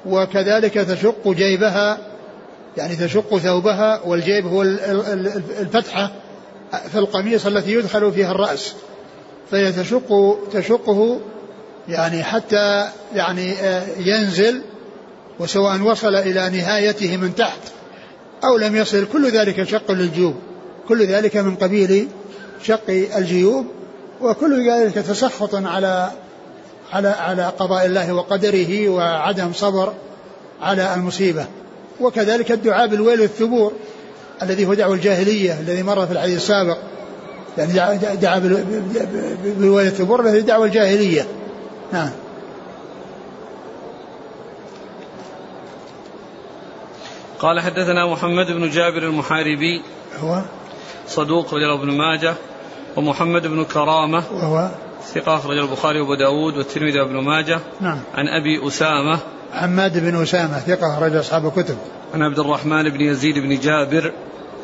[0.05, 2.12] وكذلك تشق جيبها
[2.77, 6.11] يعني تشق ثوبها والجيب هو الفتحة
[6.91, 8.73] في القميص التي يدخل فيها الرأس.
[9.51, 11.19] فهي تشق تشقه
[11.87, 14.61] يعني حتى يعني آه، ينزل
[15.39, 17.59] وسواء وصل إلى نهايته من تحت
[18.43, 19.07] أو لم يصل.
[19.13, 20.35] كل ذلك شق للجيوب.
[20.87, 22.07] كل ذلك من قبيل
[22.63, 23.65] شق الجيوب.
[24.21, 26.11] وكل ذلك تسخط على
[26.93, 29.93] على على قضاء الله وقدره وعدم صبر
[30.61, 31.47] على المصيبة.
[32.03, 33.73] وكذلك الدعاء بالويل والثبور
[34.41, 36.77] الذي هو دعوة الجاهلية الذي مر في الحديث السابق.
[37.57, 41.27] يعني دعا بالويل والثبور الذي دعوة الجاهلية.
[41.93, 42.09] نعم.
[47.39, 49.81] قال حدثنا محمد بن جابر المحاربي.
[50.19, 50.41] هو؟
[51.07, 52.33] صدوق رجل ابن ماجه.
[52.95, 54.23] ومحمد بن كرامة.
[54.33, 54.69] وهو؟
[55.13, 57.59] ثقة أخرج البخاري وأبو داود والترمذي وابن ماجه.
[57.81, 57.99] نعم.
[58.13, 59.19] عن أبي أسامة.
[59.53, 61.77] حماد بن أسامة ثقة أخرج أصحاب الكتب.
[62.13, 64.11] عن عبد الرحمن بن يزيد بن جابر.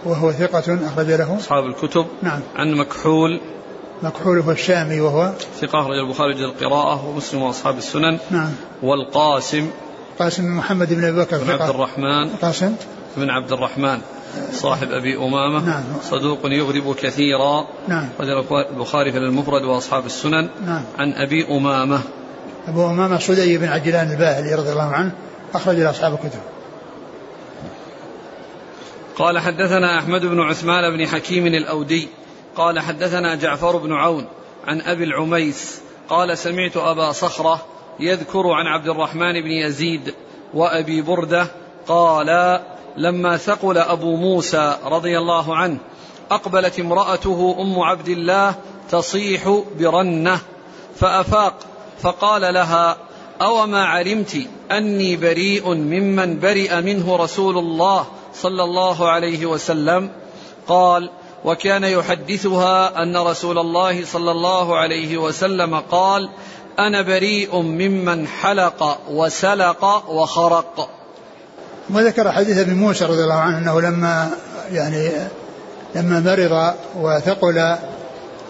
[0.06, 1.38] وهو ثقة أخرج له.
[1.38, 2.06] أصحاب الكتب.
[2.22, 2.40] نعم.
[2.56, 3.40] عن مكحول.
[4.04, 8.20] مكحول هو الشامي وهو ثقة أخرج البخاري وجد القراءة ومسلم وأصحاب السنن.
[8.32, 8.52] نعم.
[8.84, 9.70] والقاسم.
[10.20, 12.30] قاسم بن محمد بن أبي بكر بن عبد الرحمن.
[12.42, 12.76] قاسم.
[13.18, 14.02] بن عبد الرحمن.
[14.52, 15.66] صاحب أبي أمامة.
[15.66, 15.84] نعم.
[16.04, 17.68] صدوق يغرب كثيرا.
[17.88, 18.10] نعم.
[18.72, 20.50] البخاري في المفرد وأصحاب السنن.
[20.66, 20.82] نعم.
[20.98, 22.02] عن أبي أمامة.
[22.70, 25.12] أبو أمامة صدي بن عجلان الباهلي رضي الله عنه
[25.54, 26.40] أخرج له أصحاب الكتب.
[29.16, 32.08] قال حدثنا أحمد بن عثمان بن حكيم الأودي
[32.56, 34.26] قال حدثنا جعفر بن عون
[34.68, 37.66] عن أبي العميس قال سمعت أبا صخرة
[38.00, 40.14] يذكر عن عبد الرحمن بن يزيد
[40.54, 41.48] وأبي بردة
[41.88, 42.60] قال
[42.98, 45.78] لما ثقل أبو موسى رضي الله عنه
[46.32, 48.56] أقبلت امرأته أم عبد الله
[48.92, 50.40] تصيح برنة
[50.96, 51.69] فأفاق
[52.02, 52.98] فقال لها
[53.42, 54.38] أوما علمت
[54.72, 60.10] أني بريء ممن برئ منه رسول الله صلى الله عليه وسلم؟
[60.68, 61.10] قال
[61.46, 66.30] وكان يحدثها أن رسول الله صلى الله عليه وسلم قال
[66.80, 70.90] أنا بريء ممن حلق وسلق وخرق.
[71.90, 74.30] وذكر حديث ابي موسى رضي الله عنه أنه لما
[74.72, 75.12] يعني
[75.96, 77.76] لما مرض وثقل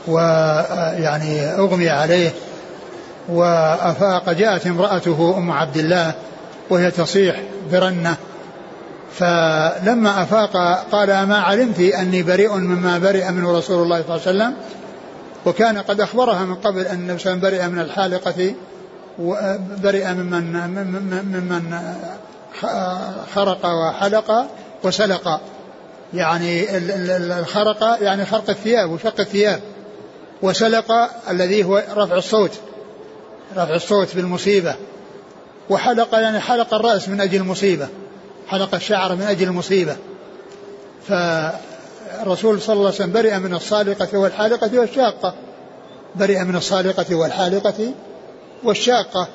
[0.07, 2.33] ويعني أغمي عليه
[3.29, 6.13] وأفاق جاءت امرأته أم عبد الله
[6.69, 8.15] وهي تصيح برنة.
[9.13, 14.37] فلما أفاق قال أما علمت أني بريء مما برئ منه رسول الله صلى الله عليه
[14.37, 14.53] وسلم
[15.45, 18.55] وكان قد أخبرها من قبل أن النبي صلى الله عليه وسلم برئ من الحالقة
[19.19, 20.53] وبرئ ممن
[21.23, 21.79] ممن
[23.35, 24.47] خرق وحلق
[24.83, 25.41] وسلق.
[26.13, 26.77] يعني
[27.39, 29.59] الخرق يعني خرق الثياب وشق الثياب
[30.41, 30.91] وسلق
[31.29, 32.51] الذي هو رفع الصوت.
[33.57, 34.75] رفع الصوت بالمصيبة.
[35.69, 37.87] وحلق يعني حلق الرأس من أجل المصيبة.
[38.47, 39.97] حلق الشعر من أجل المصيبة.
[41.07, 45.33] فالرسول صلى الله عليه وسلم برئ من الصالقة والحالقة والشاقة.
[46.15, 47.93] برئ من الصالقة والحالقة
[48.63, 49.27] والشاقة.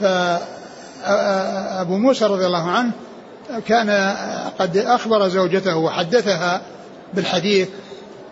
[0.00, 2.92] فأبو موسى رضي الله عنه
[3.66, 4.16] كان
[4.58, 6.60] قد أخبر زوجته وحدثها
[7.14, 7.68] بالحديث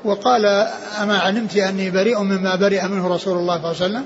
[0.04, 0.46] وقال
[1.02, 4.04] أما علمت أني بريء مما برئ منه رسول الله صلى الله عليه وسلم؟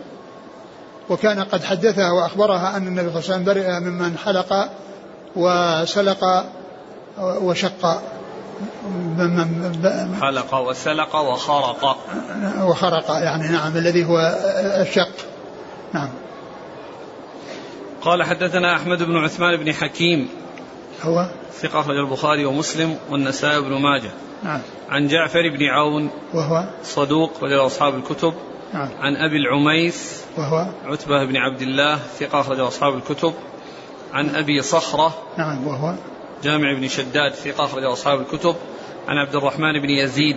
[1.11, 4.69] وكان قد حدثها وأخبرها أن النبي صلى الله عليه وسلم برئ ممن حلق
[5.37, 6.45] وسلق
[7.19, 8.03] وشق.
[10.21, 11.99] حلق وسلق وخرق.
[12.61, 14.19] وخرق يعني نعم الذي هو
[14.81, 15.13] الشق.
[15.93, 16.09] نعم.
[18.03, 20.29] قال حدثنا أحمد بن عثمان بن حكيم.
[21.03, 21.27] هو؟
[21.61, 24.11] ثقة أخرج البخاري ومسلم والنسائي بن ماجه.
[24.45, 24.61] نعم.
[24.89, 26.11] عن جعفر بن عون.
[26.35, 28.35] وهو؟ صدوق رجل أصحاب الكتب.
[28.75, 28.89] نعم.
[29.01, 33.35] عن أبي العميس وهو؟ عتبة بن عبد الله ثقة أخرج أصحاب الكتب.
[34.13, 35.95] عن أبي صخرة نعم وهو؟
[36.43, 38.57] جامع بن شداد ثقة أخرج أصحاب الكتب.
[39.09, 40.37] عن عبد الرحمن بن يزيد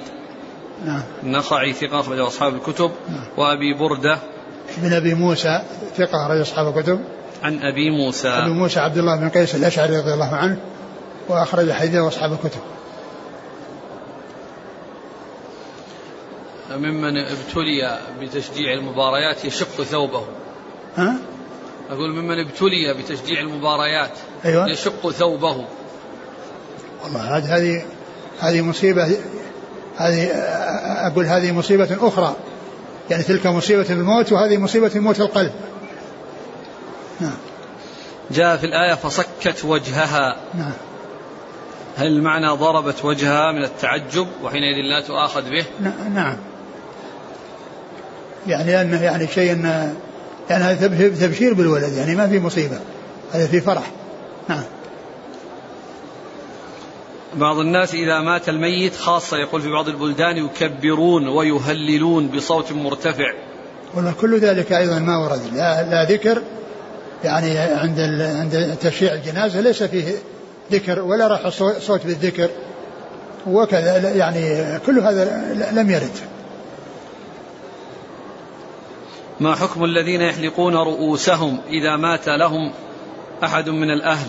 [0.85, 1.03] نعم.
[1.23, 2.91] النخعي ثقة أخرج أصحاب الكتب.
[3.09, 3.25] نعم.
[3.37, 4.19] وأبي بردة.
[4.77, 5.61] بن أبي موسى
[5.97, 6.99] ثقة أخرج أصحاب الكتب.
[7.43, 8.29] عن أبي موسى.
[8.29, 10.57] أبي موسى عبد الله بن قيس الأشعري رضي الله عنه
[11.29, 12.61] وأخرج حديثه أصحاب الكتب.
[16.77, 20.25] ممن ابتلي بتشجيع المباريات يشق ثوبه.
[20.97, 21.15] ها؟
[21.89, 24.11] أقول ممن ابتلي بتشجيع المباريات
[24.45, 24.69] أيوة.
[24.69, 25.65] يشق ثوبه.
[27.03, 27.85] والله هذه
[28.39, 29.17] هذه مصيبة
[29.97, 30.27] هذه
[31.07, 32.35] أقول هذه مصيبة أخرى.
[33.09, 35.51] يعني تلك مصيبة الموت وهذه مصيبة موت القلب.
[37.19, 37.37] نعم.
[38.31, 40.37] جاء في الآية فصكت وجهها.
[40.53, 40.73] نعم.
[41.97, 45.65] هل المعنى ضربت وجهها من التعجب وحينئذ لا تؤاخذ به؟
[46.13, 46.37] نعم.
[48.47, 49.93] يعني أنه يعني شيء أنه
[50.49, 52.79] يعني هذا تب- تبشير بالولد يعني ما في مصيبة
[53.31, 53.91] هذا في فرح.
[54.49, 54.63] نعم.
[57.35, 63.33] بعض الناس إذا مات الميت خاصة يقول في بعض البلدان يكبرون ويهللون بصوت مرتفع.
[63.95, 65.41] والله كل ذلك أيضا ما ورد.
[65.53, 66.41] لا, لا ذكر
[67.23, 70.13] يعني عند عند تشييع الجنازة ليس فيه
[70.71, 72.49] ذكر ولا راح صو- صوت بالذكر
[73.47, 76.11] وكذا يعني كل هذا لم يرد.
[79.41, 82.73] ما حكم الذين يحلقون رؤوسهم إذا مات لهم
[83.43, 84.27] أحد من الأهل؟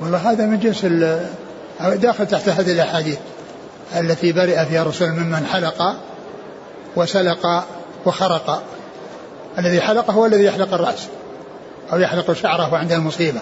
[0.00, 0.84] والله هذا من جنس
[1.80, 3.18] داخل تحت هذه الأحاديث
[3.96, 5.96] التي برئ فيها الرسول ممن حلق
[6.96, 7.64] وسلق
[8.06, 8.62] وخرق.
[9.58, 11.06] الذي حلق هو الذي يحلق الرأس
[11.92, 13.40] أو يحلق شعره عند المصيبة.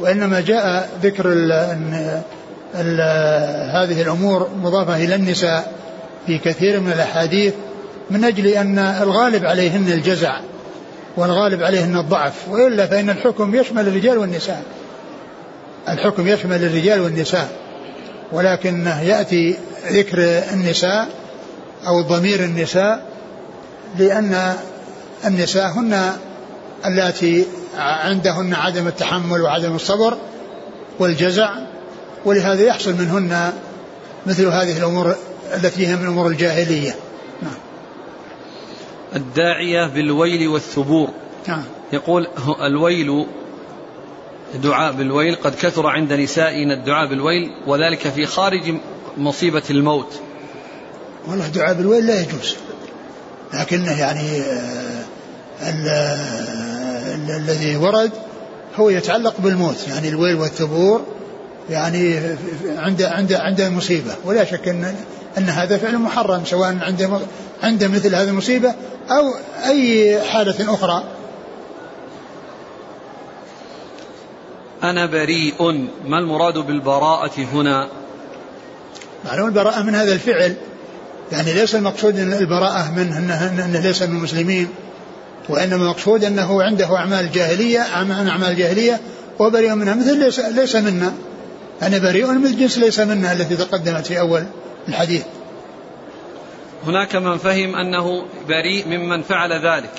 [0.00, 2.22] وإنما جاء ذكر ال ال
[2.74, 3.00] ال
[3.76, 5.72] هذه الأمور مضافة إلى النساء
[6.26, 7.54] في كثير من الأحاديث
[8.10, 10.40] من أجل أن الغالب عليهن الجزع
[11.16, 14.62] والغالب عليهن الضعف وإلا فإن الحكم يشمل الرجال والنساء.
[15.88, 17.48] الحكم يشمل الرجال والنساء
[18.32, 19.56] ولكن يأتي
[19.90, 20.18] ذكر
[20.52, 21.08] النساء
[21.86, 23.06] أو ضمير النساء
[23.98, 24.54] لأن
[25.24, 26.12] النساء هن
[26.86, 27.44] اللاتي
[27.78, 30.16] عندهن عدم التحمل وعدم الصبر
[30.98, 31.50] والجزع
[32.24, 33.52] ولهذا يحصل منهن
[34.26, 35.16] مثل هذه الأمور
[35.54, 36.94] التي هي من امور الجاهلية.
[37.42, 37.71] نعم.
[39.16, 41.08] الداعية بالويل والثبور.
[41.48, 41.62] نعم.
[41.92, 42.26] يقول
[42.62, 43.26] الويل
[44.62, 48.74] دعاء بالويل قد كثر عند نسائنا الدعاء بالويل وذلك في خارج
[49.18, 50.20] مصيبة الموت.
[51.28, 52.56] والله دعاء بالويل لا يجوز.
[53.54, 55.04] لكنه يعني آه،
[55.62, 55.88] ال-
[57.14, 58.10] ال- الذي ورد
[58.76, 59.88] هو يتعلق بالموت.
[59.88, 61.04] يعني الويل والثبور
[61.70, 62.18] يعني
[62.76, 64.14] عند عند عند المصيبة.
[64.24, 64.94] ولا شك إن
[65.38, 67.20] إن هذا فعل محرم سواء عند
[67.62, 68.74] عند مثل هذه المصيبة
[69.10, 69.34] أو
[69.68, 71.04] أي حالة أخرى.
[74.82, 75.88] أنا بريء.
[76.04, 77.88] ما المراد بالبراءة هنا؟
[79.24, 80.54] معلوم البراءة من هذا الفعل.
[81.32, 84.68] يعني ليس المقصود أن البراءة منه أنه, أنه ليس من المسلمين
[85.48, 89.00] وإنما المقصود أنه عنده أعمال جاهلية أعمال جاهلية
[89.38, 89.94] وبريء منها.
[89.94, 91.12] مثل ليس, ليس منا.
[91.82, 94.44] أنا بريء من جنس ليس منا التي تقدمت في أول
[94.88, 95.22] الحديث.
[96.86, 99.94] هناك من فهم أنه بريء ممن فعل ذلك.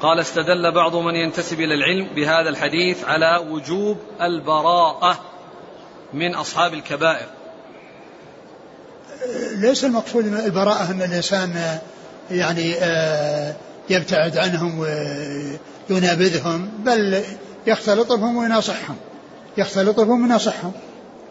[0.00, 5.20] قال استدل بعض من ينتسب إلى العلم بهذا الحديث على وجوب البراءة
[6.14, 7.26] من أصحاب الكبائر.
[9.56, 11.78] ليس المقصود البراءة أن الإنسان
[12.30, 13.54] يعني آه،
[13.90, 14.86] يبتعد عنهم
[15.90, 17.22] وينابذهم بل
[17.66, 18.96] يختلط بهم ويناصحهم.
[19.58, 20.72] يختلط بهم ويناصحهم.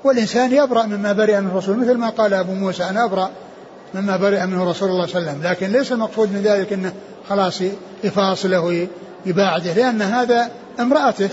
[0.04, 3.32] والإنسان يبرأ مما برئ منه الرسول مثل ما قال أبو موسى أنا أبرأ
[3.94, 5.52] مما برئ منه رسول الله صلى الله عليه وسلم.
[5.52, 6.94] لكن ليس المقصود من ذلك أنه
[7.30, 7.62] خلاص
[8.04, 8.88] يفاصله
[9.26, 11.30] ويباعده لأن هذا امرأته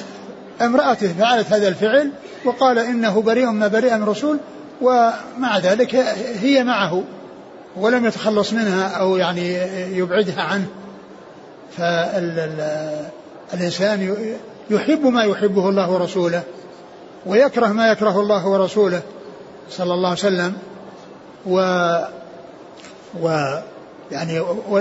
[0.60, 2.10] امرأته فعلت هذا الفعل
[2.44, 4.38] وقال إنه بريء ما برئ من الرسول
[4.82, 5.94] ومع ذلك
[6.40, 7.02] هي معه
[7.76, 9.54] ولم يتخلص منها أو يعني
[9.98, 10.66] يبعدها عنه.
[13.52, 14.16] فالإنسان
[14.70, 16.42] يحب ما يحبه الله ورسوله
[17.26, 19.02] ويكره ما يكره الله ورسوله
[19.70, 20.52] صلى الله عليه وسلم
[21.46, 21.60] و
[23.20, 23.54] و
[24.12, 24.40] يعني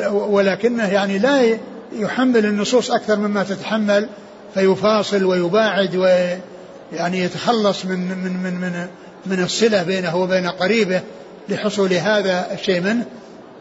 [0.10, 1.58] ولكنه يعني لا
[1.94, 4.10] يحمل النصوص أكثر مما تتحمل
[4.54, 8.88] فيفاصل ويباعد ويعني يتخلص من من من من
[9.26, 11.02] من الصلة بينه وبين قريبه
[11.50, 13.06] لحصول هذا الشيء منه.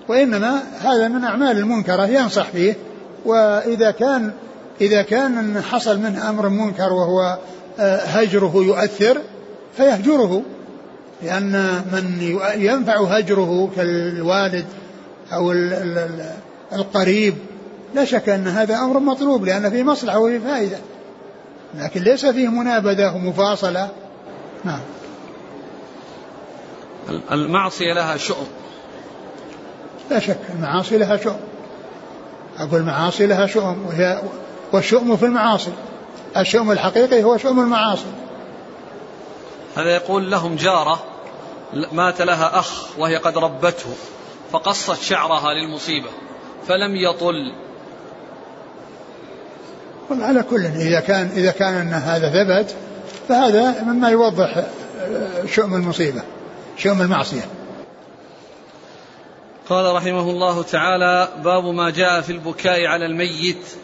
[0.09, 2.77] وإنما هذا من أعمال المنكرة ينصح فيه
[3.25, 4.33] وإذا كان
[4.81, 7.39] إذا كان حصل منه أمر منكر وهو
[7.79, 9.19] آه، هجره يؤثر
[9.77, 10.43] فيهجره.
[11.23, 14.67] لأن من ينفع هجره كالوالد
[15.33, 15.53] أو
[16.73, 17.35] القريب.
[17.95, 20.79] لا شك أن هذا أمر مطلوب لأن فيه مصلحة وفيه فائدة.
[21.75, 23.89] لكن ليس فيه منابذة ومفاصلة.
[24.65, 24.81] نعم.
[27.33, 28.47] المعصية لها شؤم.
[30.11, 31.41] لا شك المعاصي لها شؤم.
[32.59, 34.23] أقول المعاصي لها شؤم وهي
[34.73, 35.73] والشؤم في المعاصي.
[36.37, 38.07] الشؤم الحقيقي هو شؤم المعاصي.
[39.79, 41.05] هذا يقول لهم جارة
[41.93, 43.95] مات لها أخ وهي قد ربته
[44.53, 46.09] فقصت شعرها للمصيبة
[46.69, 47.53] فلم يطل.
[50.11, 52.75] على كل إذا كان إذا كان أن هذا ثبت
[53.29, 54.65] فهذا مما يوضح
[55.47, 56.23] شؤم المصيبة
[56.77, 57.47] شؤم المعصية.
[59.69, 63.77] قال رحمه الله تعالى باب ما جاء في البكاء على الميت.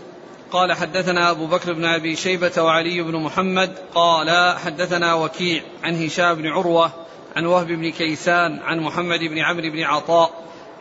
[0.54, 6.34] قال حدثنا أبو بكر بن أبي شيبة وعلي بن محمد قال حدثنا وكيع عن هشام
[6.34, 6.90] بن عروة
[7.36, 10.30] عن وهب بن كيسان عن محمد بن عمرو بن عطاء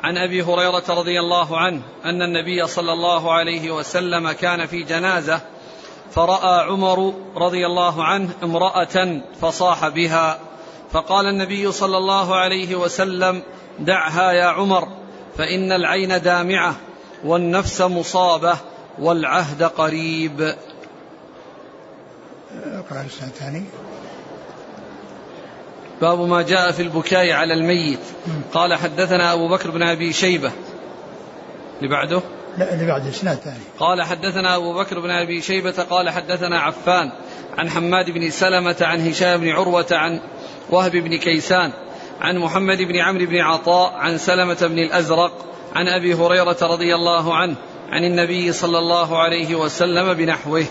[0.04, 5.42] عن أبي هريرة رضي الله عنه أن النبي صلى الله عليه وسلم كان في جنازة
[6.12, 10.40] فرأى عمر رضي الله عنه امرأة فصاح بها.
[10.92, 13.42] فقال النبي صلى الله عليه وسلم
[13.80, 14.88] دعها يا عمر
[15.38, 16.76] فإن العين دامعة
[17.26, 18.58] والنفس مصابة
[19.00, 20.56] والعهد قريب.
[22.66, 23.64] اقرأ الثاني.
[26.02, 28.00] باب ما جاء في البكاء على الميت.
[28.54, 30.52] قال حدثنا أبو بكر بن أبي شيبة.
[31.78, 32.22] اللي بعده؟
[32.58, 35.84] لا اللي بعده اسناد ثاني قال حدثنا أبو بكر بن أبي شيبة.
[35.90, 37.12] قال حدثنا عفان
[37.58, 40.22] عن حماد بن سلمة عن هشام بن عروة عن
[40.70, 41.74] وهب بن كيسان
[42.22, 47.36] عن محمد بن عمرو بن عطاء عن سلمة بن الأزرق عن أبي هريرة رضي الله
[47.36, 47.56] عنه
[47.94, 50.66] عن النبي صلى الله عليه وسلم بنحوه.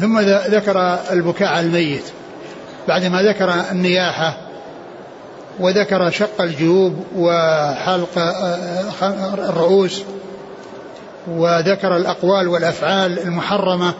[0.00, 0.78] ثم ذكر
[1.12, 2.04] البكاء على الميت
[2.88, 4.36] بعدما ذكر النياحة
[5.60, 8.18] وذكر شق الجيوب وحلق
[9.38, 10.02] الرؤوس
[11.28, 13.94] وذكر الأقوال والأفعال المحرمة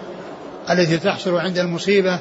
[0.71, 2.19] التي تحصل عند المصيبة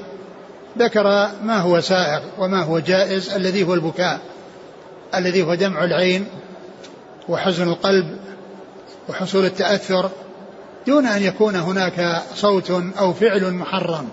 [0.78, 4.20] ذكر ما هو سائغ وما هو جائز الذي هو البكاء
[5.16, 6.26] الذي هو دمع العين
[7.30, 8.23] وحزن القلب
[9.10, 10.10] وحصول التأثر
[10.88, 14.08] دون أن يكون هناك صوت أو فعل محرم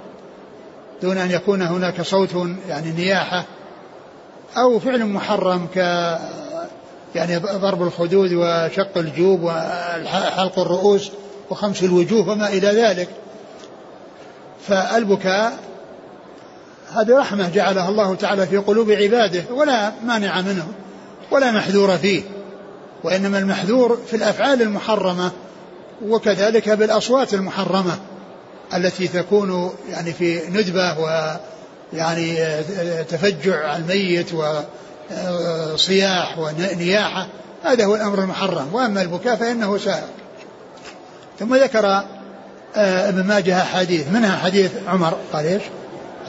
[1.03, 2.31] دون أن يكون هناك صوت
[2.69, 3.45] يعني نياحة
[4.57, 5.77] أو فعل محرم ك
[7.15, 11.11] يعني ضرب الخدود وشق الجوب وحلق الرؤوس
[11.51, 13.09] وخمس الوجوه وما إلى ذلك.
[14.69, 15.59] فالبكاء
[16.93, 20.69] هذه رحمة جعلها الله تعالى في قلوب عباده ولا مانع منه
[21.31, 22.23] ولا محذور فيه.
[23.05, 25.31] وإنما المحذور في الأفعال المحرمة
[26.07, 27.99] وكذلك بالأصوات المحرمة
[28.75, 32.37] التي تكون يعني في ندبة ويعني
[33.03, 34.35] تفجع الميت
[35.75, 37.27] وصياح ونياحة
[37.65, 38.69] هذا هو الأمر المحرم.
[38.73, 40.09] وأما البكاء فإنه سائر
[41.39, 41.87] ثم ذكر
[42.77, 44.09] آه، ابن ماجه حديث.
[44.09, 45.63] منها حديث عمر؟ قال إيش؟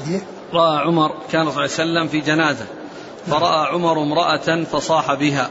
[0.01, 0.21] حديث.
[0.53, 2.65] رأى عمر كان صلى الله عليه وسلم في جنازة
[3.27, 5.49] فرأى عمر امرأة فصاح بها.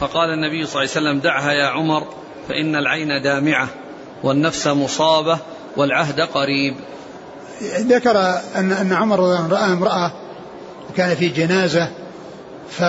[0.00, 2.06] فقال النبي صلى الله عليه وسلم دعها يا عمر
[2.48, 3.68] فإن العين دامعة
[4.22, 5.38] والنفس مصابة
[5.76, 6.76] والعهد قريب.
[7.78, 8.18] ذكر
[8.56, 9.20] أن أن عمر
[9.50, 10.12] رأى امرأة
[10.90, 11.88] وكان في جنازة
[12.70, 12.80] ف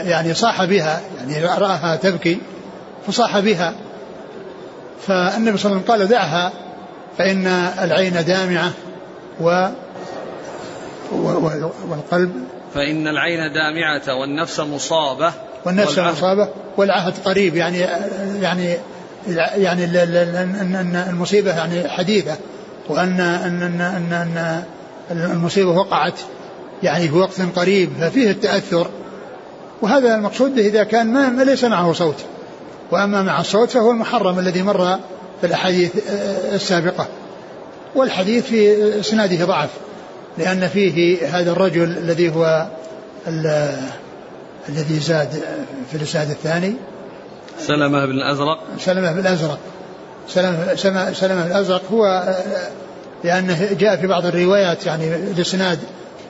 [0.00, 2.38] يعني صاح بها يعني رآها تبكي
[3.06, 3.74] فصاح بها.
[5.06, 6.52] فالنبي صلى الله عليه وسلم قال دعها
[7.18, 7.46] فإن
[7.82, 8.72] العين دامعة
[9.40, 9.68] و
[11.90, 12.44] والقلب.
[12.74, 15.32] فإن العين دامعة والنفس مصابة
[15.66, 16.12] والنفس والعهد.
[16.12, 17.78] مصابة والعهد قريب يعني
[18.40, 18.76] يعني
[19.56, 22.36] يعني ان المصيبة يعني حديثة
[22.88, 24.12] وأن أن أن أن,
[25.10, 26.14] أن المصيبة وقعت
[26.82, 28.88] يعني في وقت قريب ففيه التأثر.
[29.82, 32.24] وهذا المقصود به إذا كان ما ليس معه صوت.
[32.90, 34.98] وأما مع الصوت فهو المحرم الذي مر
[35.40, 35.90] في الأحاديث
[36.52, 37.06] السابقة.
[37.94, 39.70] والحديث في إسناده ضعف
[40.38, 42.66] لأن فيه هذا الرجل الذي هو
[44.68, 45.28] الذي زاد
[45.90, 46.74] في الإسناد الثاني.
[47.58, 48.58] سلمة بن الأزرق.
[48.78, 49.58] سلمة بن الأزرق.
[50.28, 50.74] سلمة,
[51.12, 52.34] سلمة بن الأزرق هو
[53.24, 55.78] لأنه جاء في بعض الروايات يعني الإسناد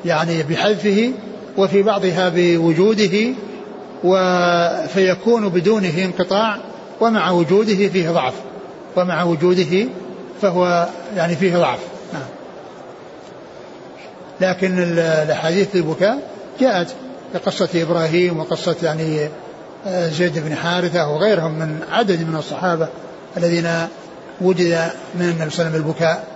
[0.04, 1.12] يعني بحذفه
[1.56, 3.34] وفي بعضها بوجوده
[4.86, 6.58] فيكون بدونه انقطاع
[7.00, 8.34] ومع وجوده فيه ضعف.
[8.96, 9.86] ومع وجوده
[10.42, 11.78] فهو يعني فيه ضعف.
[12.12, 12.22] نعم.
[14.40, 16.18] لكن الأحاديث البكاء
[16.60, 16.94] جاءت
[17.46, 19.28] قصة إبراهيم وقصة يعني
[19.86, 22.88] آه، زيد بن حارثة وغيرهم من عدد من الصحابة
[23.36, 23.88] الذين
[24.40, 26.26] وجد من النبي صلى الله عليه وسلم البكاء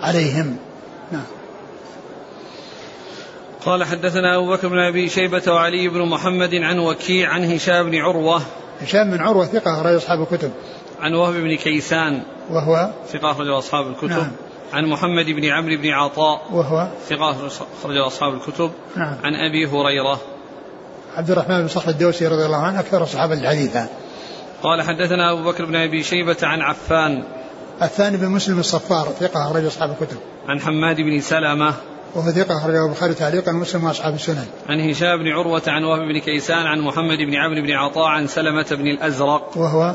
[0.00, 0.56] عليهم.
[1.12, 1.24] نعم.
[3.64, 7.96] قال حدثنا أبو بكر بن أبي شيبة وعلي بن محمد عن وكيع عن هشام بن
[7.96, 8.42] عروة.
[8.80, 10.50] هشام بن عروة ثقة رأي أصحاب الكتب.
[11.00, 12.22] عن وهب بن كيسان.
[12.50, 14.08] وهو؟ ثقة أخرجه أصحاب الكتب.
[14.08, 14.32] نعم.
[14.72, 16.42] عن محمد بن عمرو بن عطاء.
[16.52, 17.30] وهو؟ ثقة
[17.80, 18.70] أخرجه أصحاب الكتب.
[18.96, 19.16] نعم.
[19.24, 20.20] عن أبي هريرة.
[21.16, 23.86] عبد الرحمن بن صخر الدوسي رضي الله عنه أكثر الصحابة الحديثة
[24.62, 27.24] قال حدثنا أبو بكر بن أبي شيبة عن عفان
[27.82, 30.16] الثاني بن مسلم الصفار ثقة أخرج أصحاب الكتب
[30.48, 31.74] عن حماد بن سلمة
[32.14, 34.46] وهو ثقة أخرجه البخاري تعليقا ومسلم وأصحاب السنن.
[34.68, 38.26] عن هشام بن عروة عن وهب بن كيسان عن محمد بن عمرو بن عطاء عن
[38.26, 39.94] سلمة بن الأزرق وهو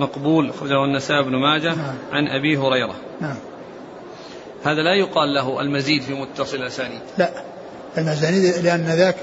[0.00, 1.94] مقبول أخرجه النسائي بن ماجه نعم.
[2.12, 2.94] عن أبي هريرة.
[3.20, 3.36] نعم.
[4.64, 7.00] هذا لا يقال له المزيد في متصل الأسانيد.
[7.18, 7.30] لا
[7.98, 9.20] المزيد لأن ذاك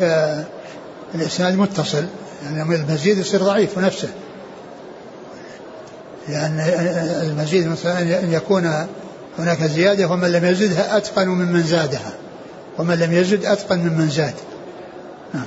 [1.15, 2.05] الإسناد متصل
[2.43, 4.09] يعني المزيد يصير ضعيف نفسه.
[6.29, 6.59] لأن
[7.29, 8.87] المزيد مثلا أن يكون
[9.39, 12.13] هناك زيادة ومن لم يزدها أتقن ممن زادها
[12.77, 14.35] ومن لم يزد أتقن ممن زاد
[15.33, 15.45] نعم.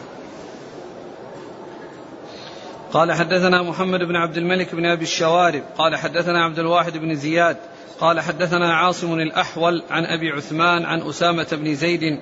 [2.93, 7.57] قال حدثنا محمد بن عبد الملك بن أبي الشوارب قال حدثنا عبد الواحد بن زياد
[8.01, 12.21] قال حدثنا عاصم الأحول عن أبي عثمان عن أسامة بن زيد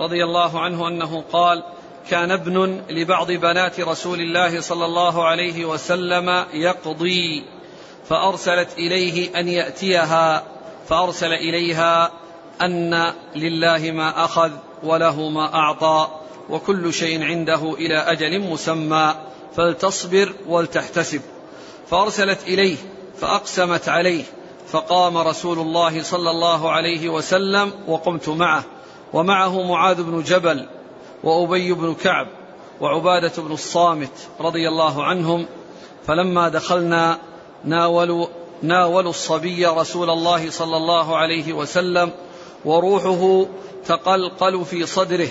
[0.00, 1.62] رضي الله عنه أنه قال
[2.10, 7.44] كان ابن لبعض بنات رسول الله صلى الله عليه وسلم يقضي
[8.08, 10.42] فأرسلت إليه أن يأتيها
[10.88, 12.10] فأرسل إليها
[12.62, 14.50] أن لله ما أخذ
[14.82, 16.08] وله ما أعطى
[16.50, 19.14] وكل شيء عنده إلى أجل مسمى
[19.56, 21.20] فلتصبر ولتحتسب.
[21.90, 22.76] فأرسلت إليه
[23.20, 24.24] فأقسمت عليه
[24.68, 28.64] فقام رسول الله صلى الله عليه وسلم وقمت معه
[29.12, 30.66] ومعه معاذ بن جبل
[31.24, 32.26] وأبي بن كعب
[32.80, 35.46] وعبادة بن الصامت رضي الله عنهم
[36.06, 37.18] فلما دخلنا
[37.64, 38.26] ناولوا
[38.62, 42.12] ناولوا الصبي رسول الله صلى الله عليه وسلم
[42.64, 43.46] وروحه
[43.86, 45.28] تقلقل في صدره.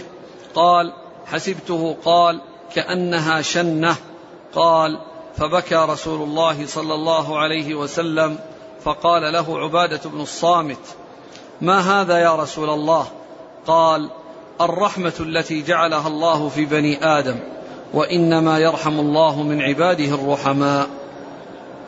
[0.56, 0.94] قال
[1.26, 2.42] حسبته قال
[2.76, 3.96] كأنها شنة
[4.56, 5.00] قال
[5.38, 8.40] فبكى رسول الله صلى الله عليه وسلم
[8.84, 10.96] فقال له عبادة بن الصامت
[11.62, 13.08] ما هذا يا رسول الله؟
[13.68, 14.10] قال
[14.62, 17.36] الرحمة التي جعلها الله في بني آدم
[17.94, 20.88] وإنما يرحم الله من عباده الرحماء.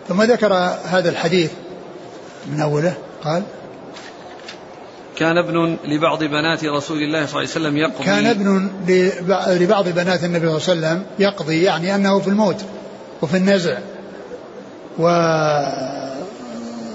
[0.07, 0.53] ثم ذكر
[0.85, 1.51] هذا الحديث
[2.51, 2.93] من أوله
[3.23, 3.43] قال
[5.15, 8.03] كان ابن لبعض بنات رسول الله صلى الله عليه وسلم يقضي.
[8.05, 8.69] كان ابن
[9.47, 12.65] لبعض بنات النبي صلى الله عليه وسلم يقضي يعني أنه في الموت
[13.21, 13.77] وفي النزع.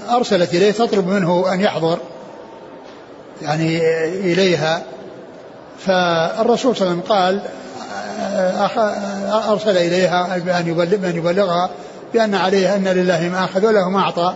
[0.09, 1.99] وأرسلت إليه تطلب منه أن يحضر
[3.41, 3.79] يعني
[4.33, 4.83] إليها
[5.79, 7.39] فالرسول صلى الله عليه وسلم قال
[9.49, 11.69] أرسل إليها بأن يبلغها
[12.13, 14.33] بأن عليه أن لله ما أخذ وله ما أعطى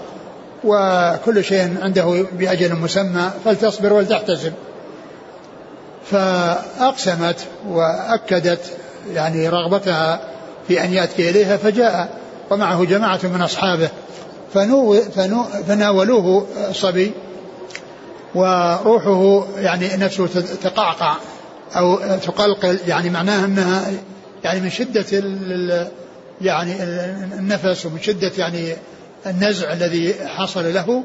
[0.64, 4.54] وكل شيء عنده بأجل مسمى فلتصبر ولتحتسب.
[6.12, 7.36] فأقسمت
[7.70, 8.60] وأكدت
[9.14, 10.20] يعني رغبتها
[10.68, 12.10] في أن يأتي إليها فجاء
[12.52, 13.90] ومعه جماعة من أصحابه
[15.68, 17.12] فناولوه الصبي
[18.36, 20.28] وروحه يعني نفسه
[20.64, 21.16] تقعقع
[21.76, 23.92] أو تقلقل يعني معناها أنها
[24.44, 25.06] يعني من شدة
[26.42, 26.84] يعني
[27.40, 28.74] النفس ومن شدة يعني
[29.26, 31.04] النزع الذي حصل له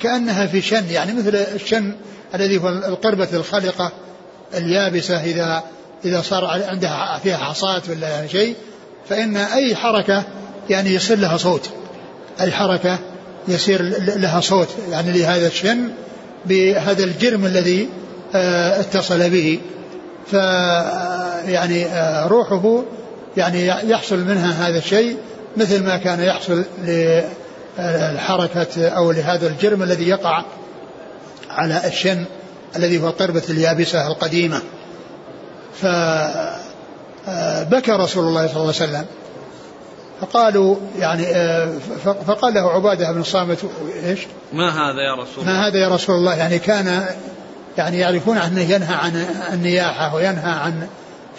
[0.00, 1.94] كأنها في شن يعني مثل الشن
[2.34, 3.92] الذي هو القربة الخلقة
[4.54, 5.62] اليابسة إذا
[6.04, 8.54] إذا صار عندها فيها حصاة ولا شيء
[9.08, 10.24] فإن أي حركة
[10.70, 11.70] يعني يصير لها صوت.
[12.40, 12.98] أي حركة
[13.48, 13.82] يصير
[14.16, 15.88] لها صوت يعني لهذا الشن
[16.46, 17.88] بهذا الجرم الذي
[18.34, 19.60] آه، اتصل به.
[20.26, 20.32] ف
[21.48, 22.82] يعني آه، روحه
[23.36, 25.16] يعني يحصل منها هذا الشيء
[25.56, 26.64] مثل ما كان يحصل
[27.78, 30.44] للحركة أو لهذا الجرم الذي يقع
[31.50, 32.24] على الشن
[32.76, 34.60] الذي هو قربة اليابسة القديمة.
[35.80, 39.04] فبكى رسول الله صلى الله عليه وسلم.
[40.20, 41.72] فقالوا يعني آه،
[42.26, 43.58] فقال له عبادة بن الصامت
[44.04, 47.04] إيش؟ ما هذا يا رسول الله؟ ما هذا يا رسول الله يعني كان
[47.78, 50.86] يعني يعرفون أنه ينهى عن النياحة وينهى عن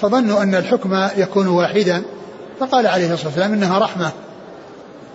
[0.02, 2.04] فظنوا أن الحكم يكون واحدا
[2.60, 4.12] فقال عليه الصلاة والسلام إنها رحمة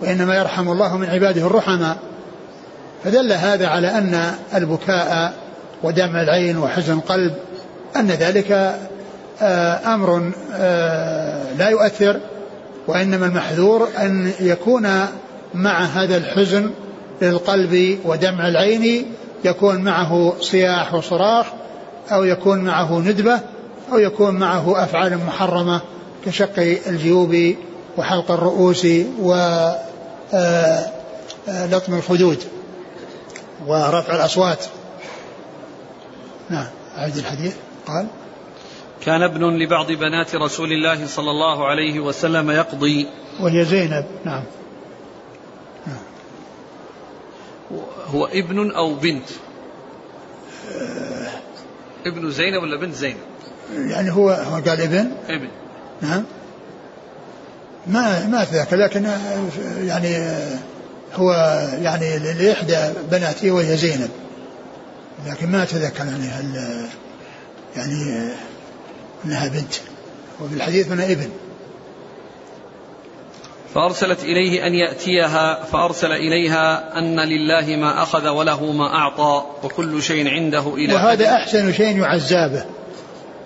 [0.01, 1.97] وإنما يرحم الله من عباده الرحماء
[3.03, 5.33] فدل هذا على أن البكاء
[5.83, 7.33] ودمع العين وحزن القلب
[7.95, 8.77] أن ذلك
[9.41, 12.19] آه، أمر آه، لا يؤثر
[12.87, 15.07] وإنما المحذور أن يكون
[15.53, 16.71] مع هذا الحزن
[17.21, 19.05] للقلب ودمع العين
[19.45, 21.45] يكون معه صياح وصراخ
[22.11, 23.39] أو يكون معه ندبة
[23.91, 25.81] أو يكون معه أفعال محرمة
[26.25, 27.55] كشق الجيوب
[27.97, 28.85] وحلق الرؤوس
[29.19, 29.77] ولطم
[30.33, 30.91] آه،
[31.49, 32.37] آه، الخدود
[33.67, 34.65] ورفع الأصوات.
[36.49, 36.67] نعم
[36.97, 37.55] أعد الحديث.
[37.87, 38.07] قال
[39.01, 43.07] كان ابن لبعض بنات رسول الله صلى الله عليه وسلم يقضي.
[43.39, 44.43] وهي زينب نعم.
[48.07, 49.29] هو ابن أو بنت؟
[52.05, 53.17] ابن زينب ولا بنت زينب؟
[53.73, 55.49] يعني هو هو قال ابن؟ ابن.
[56.01, 56.23] نعم.
[57.87, 59.07] ما ما اتذكر لكن
[59.83, 60.37] يعني
[61.13, 61.31] هو
[61.81, 62.77] يعني لإحدى
[63.11, 64.09] بناته وهي زينب.
[65.27, 66.87] لكن ما أتذكر يعني هل
[67.75, 68.29] يعني
[69.25, 69.73] أنها بنت
[70.41, 71.29] وفي الحديث أنها ابن.
[73.73, 80.27] فأرسلت إليه أن يأتيها فأرسل إليها أن لله ما أخذ وله ما أعطى وكل شيء
[80.27, 82.65] عنده إلى وهذا أحسن شيء يعزى به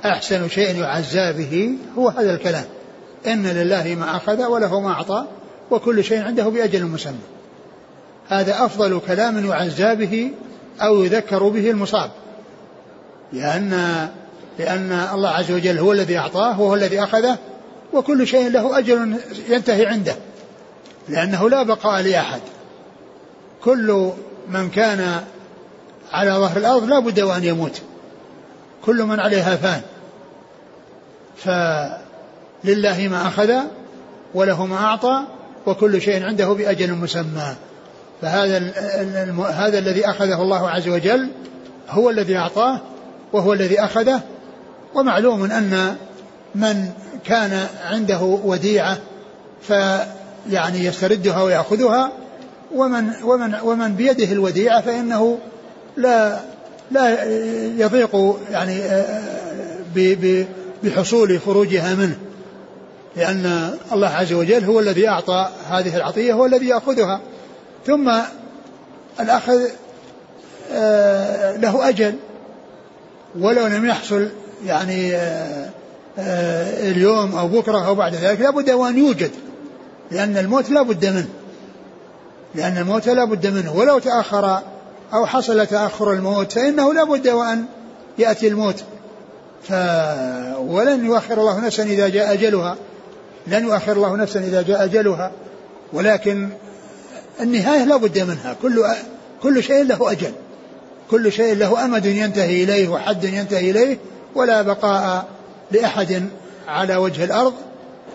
[0.06, 2.66] أحسن شيء يعزى به هو هذا الكلام.
[3.28, 5.26] إن لله ما أخذ وله ما أعطى
[5.72, 7.16] وكل شيء عنده بأجل مسمى.
[8.28, 10.32] هذا أفضل كلام يعزى به
[10.82, 12.12] أو يذكر به المصاب.
[13.34, 14.10] لأن
[14.62, 17.38] لأن الله عز وجل هو الذي أعطاه وهو الذي أخذه
[17.94, 19.16] وكل شيء له أجل
[19.50, 20.16] ينتهي عنده
[21.10, 22.42] لأنه لا بقاء لأحد.
[23.64, 24.12] كل
[24.50, 25.24] من كان
[26.12, 27.82] على ظهر الأرض لا بد وأن يموت.
[28.86, 29.82] كل من عليها فان.
[31.38, 33.54] فلله ما أخذ
[34.34, 35.24] وله ما أعطى
[35.66, 37.56] وكل شيء عنده بأجل مسمى.
[38.22, 38.58] فهذا
[39.52, 41.30] هذا الذي أخذه الله عز وجل
[41.90, 42.80] هو الذي أعطاه
[43.34, 44.22] وهو الذي أخذه
[44.96, 45.96] ومعلوم أن
[46.56, 46.90] من
[47.26, 48.98] كان عنده وديعة
[49.62, 52.12] فيعني يستردها ويأخذها
[52.76, 55.38] ومن ومن ومن بيده الوديعة فإنه
[55.98, 56.40] لا
[56.92, 57.24] لا
[57.78, 58.82] يضيق يعني
[60.84, 62.18] بحصول خروجها منه
[63.16, 67.22] لأن الله عز وجل هو الذي أعطى هذه العطية هو الذي يأخذها.
[67.86, 68.12] ثم
[69.20, 69.62] الأخذ
[70.74, 72.16] آه، له أجل
[73.40, 74.30] ولو لم يحصل
[74.66, 75.70] يعني آه،
[76.20, 79.32] آه، اليوم أو بكرة أو بعد ذلك لابد وأن يوجد
[80.12, 81.30] لأن الموت لا بد منه.
[82.56, 83.76] لأن الموت لا بد منه.
[83.76, 84.60] ولو تأخر
[85.14, 87.66] أو حصل تأخر الموت فإنه لا بد وأن
[88.18, 88.84] يأتي الموت.
[89.64, 89.72] ف
[90.60, 92.76] ولن يؤخر الله نفسا إذا جاء أجلها.
[93.48, 95.32] لن يؤخر الله نفسا إذا جاء أجلها.
[95.94, 96.50] ولكن
[97.42, 98.56] النهاية لا بد منها.
[98.62, 98.86] كل
[99.44, 100.32] كل شيء له أجل.
[101.12, 103.98] كل شيء له أمد ينتهي إليه وحد ينتهي إليه.
[104.36, 105.28] ولا بقاء
[105.72, 106.30] لأحد
[106.68, 107.54] على وجه الأرض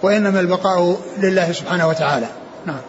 [0.03, 2.27] وإنما البقاء لله سبحانه وتعالى.
[2.67, 2.81] نعم.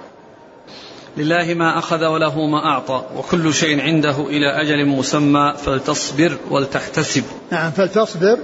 [1.18, 7.24] لله ما أخذ وله ما أعطى وكل شيء عنده إلى أجل مسمى فلتصبر ولتحتسب.
[7.52, 8.38] نعم فلتصبر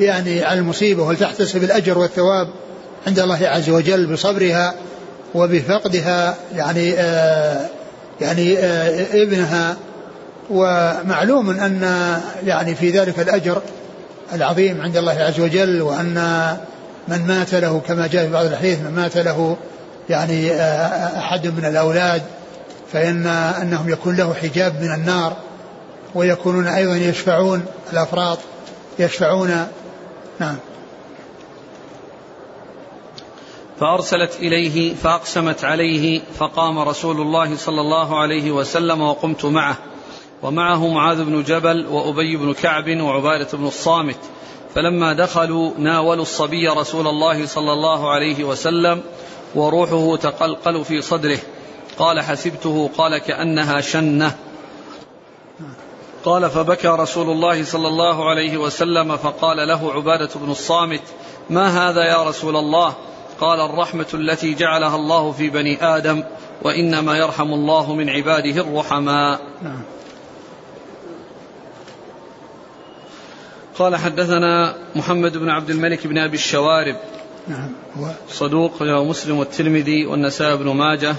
[0.00, 2.48] يعني على المصيبة ولتحتسب الأجر والثواب
[3.06, 4.74] عند الله عز وجل بصبرها
[5.34, 7.68] وبفقدها يعني آه
[8.20, 9.76] يعني آه ابنها.
[10.50, 11.82] ومعلوم أن
[12.46, 13.62] يعني في ذلك الأجر
[14.32, 16.56] العظيم عند الله عز وجل وأن
[17.08, 19.56] من مات له كما جاء في بعض الحديث من مات له
[20.10, 20.52] يعني
[21.18, 22.22] أحد من الأولاد
[22.92, 25.36] فإن أنهم يكون له حجاب من النار
[26.14, 28.38] ويكونون أيضا يشفعون الأفراط
[28.98, 29.66] يشفعون.
[30.40, 30.56] نعم.
[33.80, 39.76] فأرسلت إليه فأقسمت عليه فقام رسول الله صلى الله عليه وسلم وقمت معه.
[40.46, 44.18] ومعه معاذ بن جبل وأبي بن كعب وعبادة بن الصامت.
[44.74, 49.02] فلما دخلوا ناولوا الصبي رسول الله صلى الله عليه وسلم
[49.54, 51.38] وروحه تقلقل في صدره.
[51.98, 54.34] قال حسبته قال كأنها شنة.
[56.24, 61.02] قال فبكى رسول الله صلى الله عليه وسلم فقال له عبادة بن الصامت
[61.50, 62.94] ما هذا يا رسول الله؟
[63.40, 66.22] قال الرحمة التي جعلها الله في بني آدم
[66.62, 69.40] وإنما يرحم الله من عباده الرحماء.
[69.62, 69.95] نعم.
[73.78, 76.96] قال حدثنا محمد بن عبد الملك بن أبي الشوارب.
[77.48, 81.14] نعم هو صدوق له مسلم والترمذي والنسائي بن ماجه.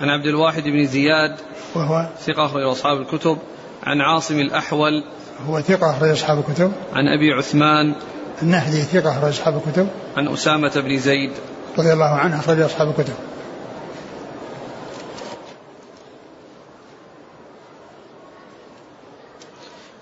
[0.00, 1.36] عن عبد الواحد بن زياد.
[1.74, 3.38] وهو ثقة أخرج أصحاب الكتب.
[3.82, 5.04] عن عاصم الأحول.
[5.46, 6.72] هو ثقة أخرج أصحاب الكتب.
[6.92, 7.94] عن أبي عثمان.
[8.42, 9.88] النهدي ثقة أخرج أصحاب الكتب.
[10.16, 11.30] عن أسامة بن زيد.
[11.78, 13.14] رضي الله عنه أخرج أصحاب الكتب.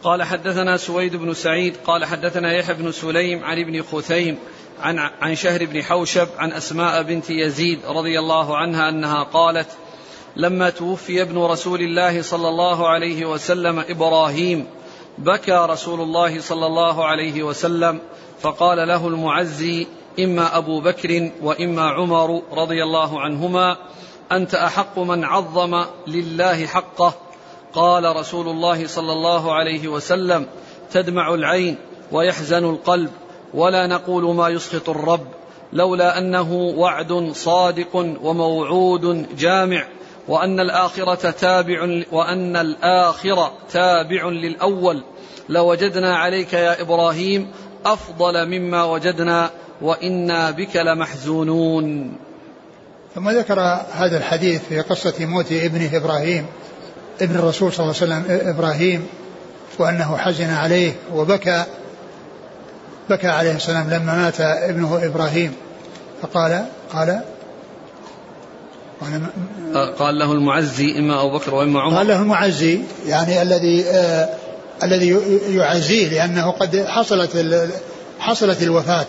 [0.06, 4.38] قال حدثنا سويد بن سعيد قال حدثنا يحيى بن سليم عن ابن خثيم
[4.80, 9.66] عن عن شهر بن حوشب عن أسماء بنت يزيد رضي الله عنها أنها قالت
[10.36, 14.66] لما توفي ابن رسول الله صلى الله عليه وسلم إبراهيم
[15.18, 18.00] بكى رسول الله صلى الله عليه وسلم
[18.40, 19.86] فقال له المعزي
[20.20, 23.76] إما أبو بكر وإما عمر رضي الله عنهما
[24.32, 27.25] أنت أحق من عظم لله حقه
[27.76, 30.46] قال رسول الله صلى الله عليه وسلم
[30.92, 31.76] تدمع العين
[32.12, 33.10] ويحزن القلب
[33.54, 35.26] ولا نقول ما يسخط الرب
[35.72, 39.84] لولا أنه وعد صادق وموعود جامع
[40.28, 45.02] وأن الآخرة تابع وأن الآخر تابع للأول.
[45.48, 47.50] لوجدنا عليك يا إبراهيم
[47.84, 49.50] أفضل مما وجدنا
[49.82, 52.16] وإنا بك لمحزونون.
[53.14, 53.60] ثم ذكر
[53.92, 56.46] هذا الحديث في قصة موت ابنه إبراهيم.
[57.20, 59.06] ابن الرسول صلى الله عليه وسلم إبراهيم
[59.78, 61.64] وأنه حزن عليه وبكى
[63.10, 65.52] بكى عليه السلام لما مات ابنه إبراهيم.
[66.22, 67.20] فقال قال
[69.98, 71.96] قال له المعزي إما أبو بكر وإما عمر.
[71.96, 74.28] قال له المعزي يعني الذي آه
[74.82, 75.16] الذي
[75.48, 77.46] يعزيه لأنه قد حصلت
[78.18, 79.06] حصلت الوفاة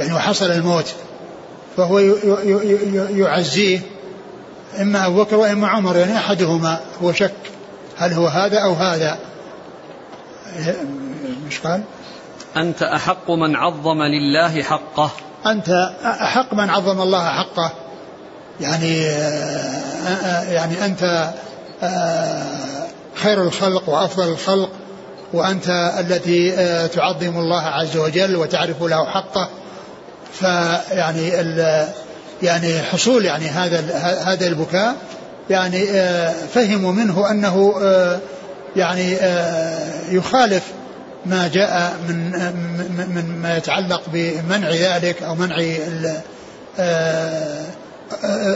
[0.00, 0.94] يعني وحصل الموت
[1.76, 1.98] فهو
[3.10, 3.80] يعزيه
[4.80, 7.32] إما أبو بكر وإما عمر يعني أحدهما هو شك
[7.98, 9.18] هل هو هذا أو هذا.
[11.46, 11.82] مش قال؟
[12.56, 15.10] أنت أحق من عظم لله حقه.
[15.46, 17.72] أنت أحق من عظم الله حقه.
[18.60, 19.02] يعني
[20.52, 21.30] يعني أنت
[23.14, 24.70] خير الخلق وأفضل الخلق
[25.32, 26.50] وأنت التي
[26.88, 29.48] تعظم الله عز وجل وتعرف له حقه.
[30.32, 31.40] فيعني
[32.42, 33.80] يعني حصول يعني هذا
[34.24, 34.96] هذا البكاء
[35.50, 38.18] يعني آه، فهموا منه أنه آه،
[38.76, 40.62] يعني آه، يخالف
[41.26, 42.30] ما جاء من
[43.14, 45.56] من ما يتعلق بمنع ذلك أو منع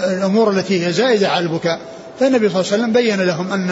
[0.06, 1.78] الأمور التي هي زائدة على البكاء.
[2.20, 3.70] فالنبي صلى الله عليه وسلم بين لهم أن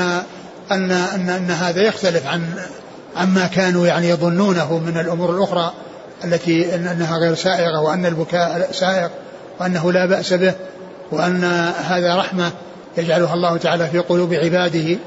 [0.70, 2.44] أن أن, أن هذا يختلف عن
[3.16, 5.72] عما كانوا يعني يظنونه من الأمور الأخرى
[6.24, 9.08] التي إنها غير سائغة وأن البكاء سائغ.
[9.60, 10.54] وأنه لا بأس به
[11.12, 11.44] وأن
[11.84, 12.52] هذا رحمة
[12.96, 14.98] يجعلها الله تعالى في قلوب عباده.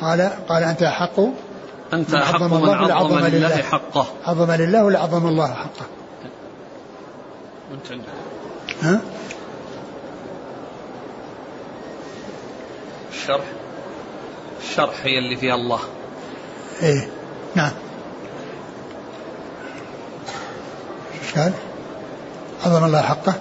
[0.00, 1.20] قال قال أنت أحق؟
[1.92, 3.62] أنت أحق من عظم, عظم لله, لله.
[3.62, 4.06] حقه.
[4.26, 5.86] عظم لله ولا عظم الله حقه؟
[8.82, 9.00] ها؟
[13.12, 13.44] الشرح
[14.62, 15.80] الشرح هي اللي فيها الله.
[16.82, 17.08] إيه.
[17.54, 17.72] نعم.
[21.36, 21.52] قال؟
[22.66, 23.34] عظم الله حقه؟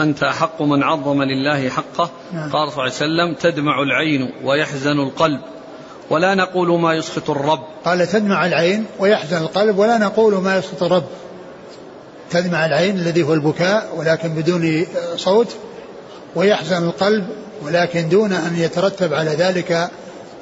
[0.00, 2.10] أنت أحق من عظم لله حقه.
[2.32, 2.50] نعم.
[2.50, 5.40] قال صلى الله عليه وسلم تدمع العين ويحزن القلب.
[6.10, 7.62] ولا نقول ما يسخط الرب.
[7.84, 11.04] قال تدمع العين ويحزن القلب ولا نقول ما يسخط الرب.
[12.30, 14.86] تدمع العين الذي هو البكاء ولكن بدون
[15.16, 15.56] صوت
[16.34, 17.26] ويحزن القلب
[17.62, 19.90] ولكن دون أن يترتب على ذلك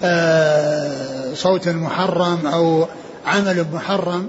[0.03, 2.87] آه، صوت محرم أو
[3.27, 4.29] عمل محرم.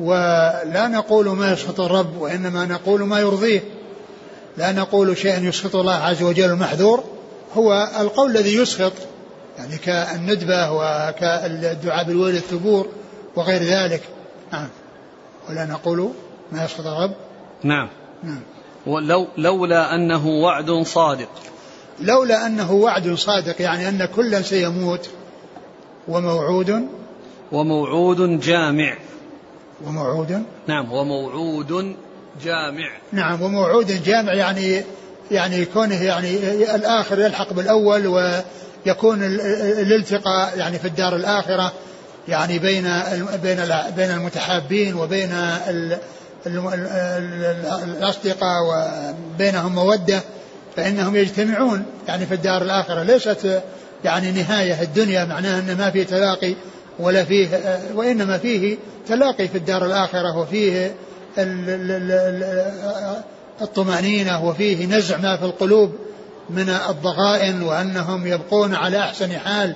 [0.00, 3.60] ولا نقول ما يسخط الرب وإنما نقول ما يرضيه.
[4.56, 7.04] لا نقول شيئا يسخط الله عز وجل المحذور
[7.54, 8.92] هو القول الذي يسخط
[9.58, 12.88] يعني كالندبة وكالدعاء بالويل الثبور
[13.36, 14.02] وغير ذلك.
[14.52, 14.68] نعم.
[15.48, 16.10] ولا نقول
[16.52, 17.14] ما يسخط الرب.
[17.62, 17.88] نعم.
[18.22, 18.40] نعم.
[18.86, 21.28] ولو لولا أنه وعد صادق.
[22.00, 25.10] لولا أنه وعد صادق يعني أن كلا سيموت
[26.08, 26.88] وموعود.
[27.52, 28.96] وموعود جامع.
[29.86, 30.42] وموعود.
[30.66, 31.96] نعم وموعود
[32.44, 32.90] جامع.
[33.12, 34.84] نعم وموعود جامع يعني
[35.30, 36.36] يعني كونه يعني
[36.74, 41.72] الآخر يلحق بالأول ويكون الالتقاء يعني في الدار الآخرة
[42.28, 42.88] يعني بين
[43.42, 43.56] بين
[43.96, 45.30] بين المتحابين وبين
[47.84, 50.20] الأصدقاء وبينهم مودة
[50.76, 53.02] فإنهم يجتمعون يعني في الدار الآخرة.
[53.02, 53.62] ليست
[54.04, 56.54] يعني نهاية الدنيا معناها أن ما في تلاقي
[56.98, 57.48] ولا فيه
[57.94, 58.76] وإنما فيه
[59.08, 60.94] تلاقي في الدار الآخرة وفيه
[63.62, 65.92] الطمأنينة وفيه نزع ما في القلوب
[66.50, 69.74] من الضغائن وأنهم يبقون على أحسن حال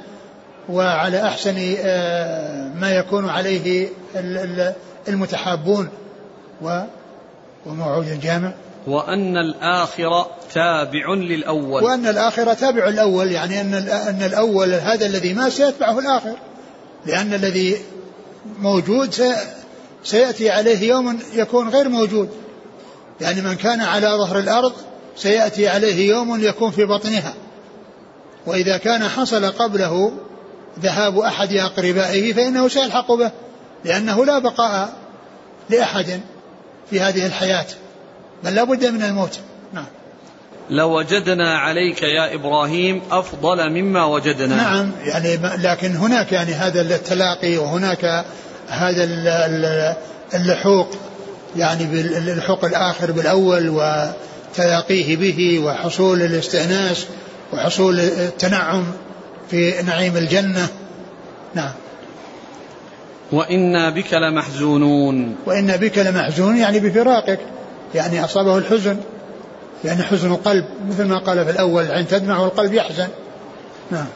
[0.68, 3.88] وعلى أحسن آه، ما يكون عليه
[5.09, 5.88] المتحابون.
[7.66, 8.52] وموعود الجامع.
[8.86, 11.82] وأن الآخرة تابع للأول.
[11.84, 16.34] وأن الآخرة تابع الأول يعني أن أن الأول هذا الذي ما سيتبعه الآخر
[17.07, 17.76] لأن الذي
[18.59, 19.11] موجود
[20.05, 22.28] سيأتي عليه يوم يكون غير موجود.
[23.20, 24.72] يعني من كان على ظهر الأرض
[25.16, 27.34] سيأتي عليه يوم يكون في بطنها.
[28.46, 30.12] وإذا كان حصل قبله
[30.80, 33.30] ذهاب أحد أقربائه فإنه سيلحق به
[33.84, 34.92] لأنه لا بقاء
[35.70, 36.20] لأحد
[36.90, 37.66] في هذه الحياة
[38.44, 39.38] بل لا بد من الموت.
[39.72, 39.86] نعم.
[40.70, 44.57] لوجدنا عليك يا إبراهيم أفضل مما وجدنا.
[44.57, 48.24] نعم يعني لكن هناك يعني هذا التلاقي وهناك
[48.69, 49.05] هذا
[50.35, 50.89] اللحوق
[51.57, 57.07] يعني بالحق الآخر بالأول وتلاقيه به وحصول الاستئناس
[57.53, 58.85] وحصول التنعم
[59.51, 60.69] في نعيم الجنة.
[61.55, 61.73] نعم.
[63.33, 65.37] وإنا بك لمحزونون.
[65.47, 67.41] وإنا بك لمحزونون يعني بفراقك
[67.95, 68.97] يعني أصابه الحزن
[69.85, 73.09] يعني حزن قلب مثل ما قال في الأول العين تدمع والقلب يحزن.
[73.91, 74.07] نعم.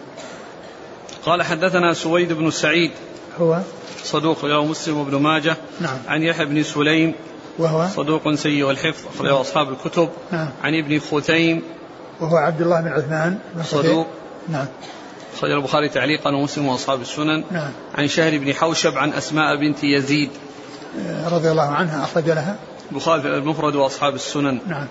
[1.27, 2.91] قال حدثنا سويد بن سعيد
[3.41, 3.61] هو
[4.03, 5.57] صدوق له مسلم وابن ماجه.
[5.81, 5.99] نعم.
[6.09, 7.15] عن يحيى بن سليم.
[7.59, 10.09] وهو صدوق سيء الحفظ أخرجه أصحاب الكتب.
[10.33, 10.49] نعم.
[10.63, 11.63] عن ابن خثيم.
[12.21, 14.07] وهو عبد الله بن عثمان بن صدوق.
[14.49, 14.67] نعم.
[15.37, 17.45] أخرج البخاري تعليقا ومسلم وأصحاب السنن.
[17.51, 17.71] نعم.
[17.95, 20.31] عن شهر بن حوشب عن أسماء بنت يزيد.
[20.99, 22.57] آه، رضي الله عنها أخرج لها.
[22.93, 24.59] البخاري المفرد وأصحاب السنن.
[24.67, 24.87] نعم.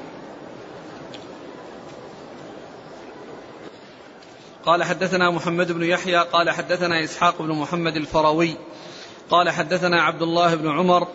[4.67, 8.55] قال حدثنا محمد بن يحيى قال حدثنا إسحاق بن محمد الفروي
[9.29, 11.07] قال حدثنا عبد الله بن عمر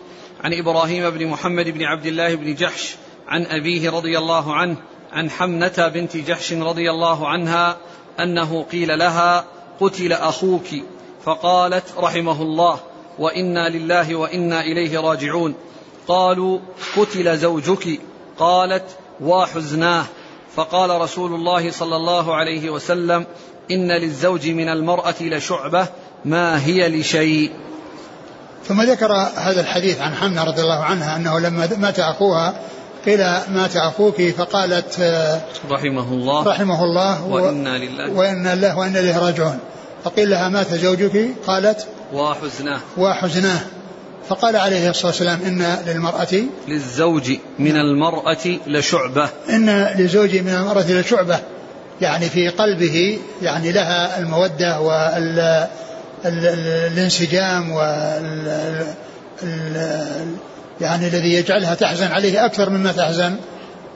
[0.43, 2.95] عن إبراهيم بن محمد بن عبد الله بن جحش
[3.27, 4.75] عن أبيه رضي الله عنه
[5.11, 7.77] عن حمنة بنت جحش رضي الله عنها
[8.19, 9.45] أنه قيل لها
[9.79, 10.67] قتل أخوك
[11.25, 12.79] فقالت رحمه الله
[13.19, 15.55] وإنا لله وإنا إليه راجعون
[16.07, 16.59] قالوا
[16.97, 17.99] قتل زوجك
[18.37, 20.05] قالت وحزناه
[20.55, 23.25] فقال رسول الله صلى الله عليه وسلم
[23.71, 25.87] إن للزوج من المرأة لشعبة
[26.25, 27.51] ما هي لشيء.
[28.67, 32.53] ثم ذكر هذا الحديث عن حمنا رضي الله عنها أنه لما مات أخوها
[33.05, 34.99] قيل مات أخوك فقالت
[35.71, 36.47] رحمه الله.
[36.47, 38.11] رحمه الله وإنا لله.
[38.13, 39.59] وإنا لله وإنا إليه راجعون.
[40.03, 42.79] فقيل لها مات زوجك؟ قالت وحزناه.
[42.97, 43.59] وحزناه.
[44.29, 49.29] فقال عليه الصلاة والسلام إن للمرأة للزوج من المرأة لشعبة.
[49.49, 51.39] إن للزوج من المرأة لشعبة.
[52.01, 55.67] يعني في قلبه يعني لها المودة وال
[56.25, 58.85] الانسجام وال
[60.81, 63.35] يعني الذي يجعلها تحزن عليه أكثر مما تحزن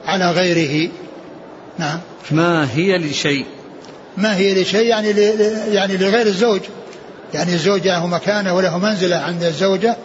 [0.06, 0.90] على غيره.
[1.78, 2.00] نعم.
[2.30, 3.46] ما هي لشيء؟
[4.16, 5.10] ما هي لشيء؟ يعني
[5.70, 6.60] يعني لغير الزوج.
[7.34, 9.96] يعني الزوج له مكانة وله منزلة عند الزوجة.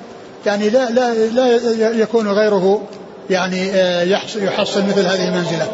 [0.45, 2.87] يعني لا لا لا يكون غيره
[3.29, 4.03] يعني آه،
[4.35, 5.71] يحصل مثل هذه المنزلة.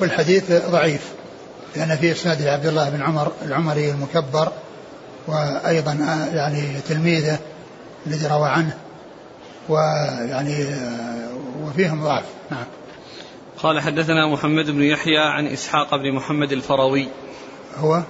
[0.00, 1.00] والحديث ضعيف
[1.76, 4.52] لأن في إسناده عبد الله بن عمر العمري المكبر
[5.26, 5.92] وأيضا
[6.34, 7.38] يعني تلميذه
[8.06, 8.76] الذي روى عنه
[9.68, 10.66] ويعني
[11.62, 12.24] وفيهم ضعف.
[12.50, 12.64] نعم.
[13.58, 17.08] قال حدثنا محمد بن يحيى عن إسحاق بن محمد الفروي
[17.78, 18.02] هو؟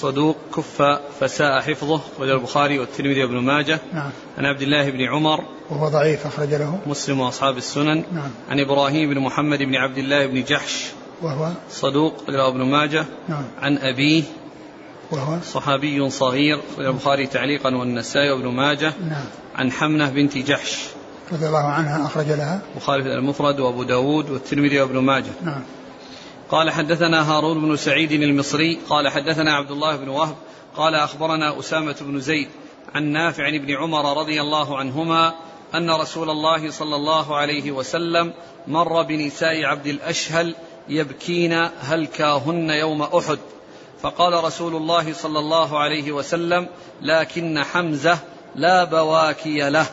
[0.00, 0.82] صدوق كف
[1.20, 3.78] فساء حفظه أخرج البخاري والترمذي وابن ماجه.
[3.92, 4.10] نعم.
[4.38, 5.44] عن عبد الله بن عمر.
[5.70, 6.78] وهو ضعيف أخرج له.
[6.86, 8.04] مسلم وأصحاب السنن.
[8.12, 8.30] نعم.
[8.50, 10.86] عن إبراهيم بن محمد بن عبد الله بن جحش.
[11.22, 13.04] وهو؟ صدوق رواه ابن ماجه.
[13.28, 13.44] نعم.
[13.62, 14.22] عن أبيه.
[15.10, 18.92] وهو؟ صحابي صغير البخاري تعليقا والنسائي وابن ماجه.
[19.08, 19.24] نعم.
[19.54, 20.88] عن حمنة بنت جحش.
[21.32, 22.60] رضي الله عنها أخرج لها.
[22.74, 25.32] البخاري في المفرد وأبو داود والترمذي وابن ماجه.
[25.44, 25.62] نعم.
[26.50, 30.36] قال حدثنا هارون بن سعيد المصري قال حدثنا عبد الله بن وهب
[30.76, 32.48] قال أخبرنا أسامة بن زيد
[32.94, 35.34] عن نافع بن عمر رضي الله عنهما
[35.74, 38.32] أن رسول الله صلى الله عليه وسلم
[38.66, 40.54] مر بنساء عبد الأشهل
[40.88, 43.38] يبكين هلكاهن يوم أحد.
[44.02, 46.68] فقال رسول الله صلى الله عليه وسلم
[47.02, 48.18] لكن حمزة
[48.54, 49.86] لا بواكي له.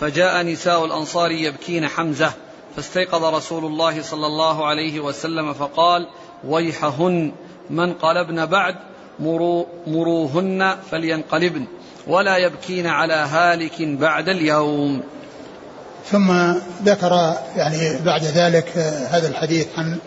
[0.00, 2.32] فجاء نساء الأنصار يبكين حمزة.
[2.78, 6.06] فاستيقظ رسول الله صلى الله عليه وسلم فقال
[6.44, 7.32] ويحهن
[7.70, 8.74] من قلبن بعد
[9.20, 11.64] مرو مروهن فلينقلبن
[12.06, 15.02] ولا يبكين على هالك بعد اليوم.
[16.10, 16.32] ثم
[16.84, 18.68] ذكر يعني بعد ذلك
[19.10, 19.98] هذا الحديث عن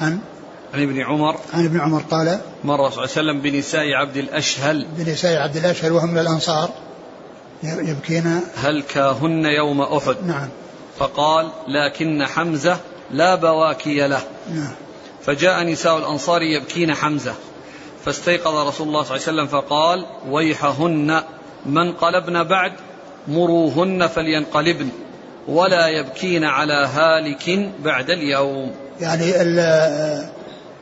[0.00, 0.18] عن
[0.74, 1.36] عن ابن عمر.
[1.54, 4.86] عن ابن عمر قال مر صلى الله عليه وسلم بنساء عبد الأشهل.
[4.98, 6.70] بنساء عبد الأشهل وهم من الأنصار
[7.62, 8.40] يبكين.
[8.56, 10.48] هلكاهن يوم أحد؟ نعم.
[10.98, 12.76] فقال لكن حمزة
[13.10, 14.20] لا بواكي له.
[14.54, 14.74] نعم.
[15.22, 17.34] فجاء نساء الأنصار يبكين حمزة.
[18.04, 21.22] فاستيقظ رسول الله صلى الله عليه وسلم فقال ويحهن
[21.66, 22.72] من قلبن بعد
[23.28, 24.88] مروهن فلينقلبن
[25.48, 28.72] ولا يبكين على هالك بعد اليوم.
[29.00, 29.56] يعني ال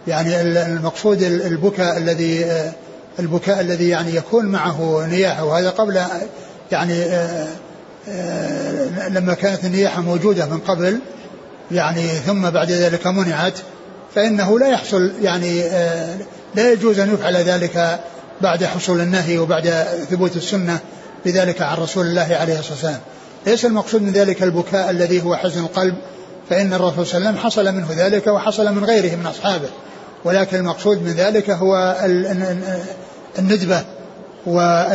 [0.07, 2.45] يعني المقصود البكاء الذي
[3.19, 5.45] البكاء الذي يعني يكون معه نياحه.
[5.45, 6.03] وهذا قبل
[6.73, 7.05] يعني
[9.11, 10.99] لما كانت النياحة موجودة من قبل
[11.71, 13.59] يعني ثم بعد ذلك منعت
[14.15, 15.63] فإنه لا يحصل يعني
[16.55, 18.01] لا يجوز أن يفعل ذلك
[18.41, 20.79] بعد حصول النهي وبعد ثبوت السنة
[21.25, 23.01] بذلك عن رسول الله عليه الصلاة والسلام.
[23.47, 25.95] ليس المقصود من ذلك البكاء الذي هو حزن القلب
[26.51, 29.69] فإن الرسول صلى الله عليه وسلم حصل منه ذلك وحصل من غيره من أصحابه
[30.25, 31.97] ولكن المقصود من ذلك هو
[33.39, 33.85] الندبة
[34.47, 34.91] والمحرمة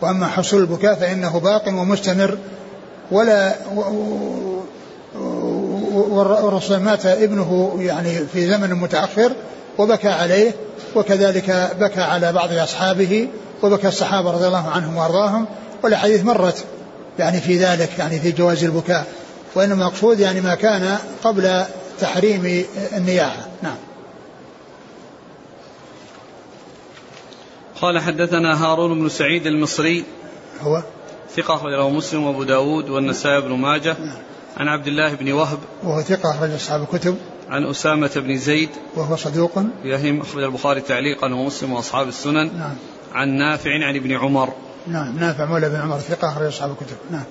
[0.00, 2.38] وأما حصول البكاء فإنه باق ومستمر.
[3.10, 3.54] ولا
[5.94, 9.32] والرسول مات ابنه يعني في زمن متأخر
[9.78, 10.52] وبكى عليه
[10.96, 13.28] وكذلك بكى على بعض أصحابه
[13.62, 15.46] وبكى الصحابة رضي الله عنهم وأرضاهم.
[15.82, 16.64] والأحاديث مرت
[17.18, 19.06] يعني في ذلك يعني في جواز البكاء.
[19.54, 21.64] وإنما المقصود يعني ما كان قبل
[22.00, 22.64] تحريم
[22.96, 23.46] النياحة.
[23.62, 23.76] نعم.
[27.82, 30.04] قال حدثنا هارون بن سعيد المصري.
[30.60, 30.82] هو؟
[31.36, 33.96] ثقة أخرجه مسلم وأبو داود والنسائي بن ماجه.
[34.00, 34.16] نعم.
[34.56, 35.58] عن عبد الله بن وهب.
[35.82, 37.16] وهو ثقة أخرج أصحاب الكتب.
[37.48, 38.68] عن أسامة بن زيد.
[38.96, 39.62] وهو صدوق.
[39.84, 42.58] يهم أخرج البخاري تعليقا ومسلم وأصحاب السنن.
[42.58, 42.74] نعم.
[43.12, 44.52] عن نافع عن ابن عمر.
[44.86, 45.18] نعم.
[45.18, 46.96] نافع مولى بن عمر ثقة أخرج أصحاب الكتب.
[47.10, 47.24] نعم.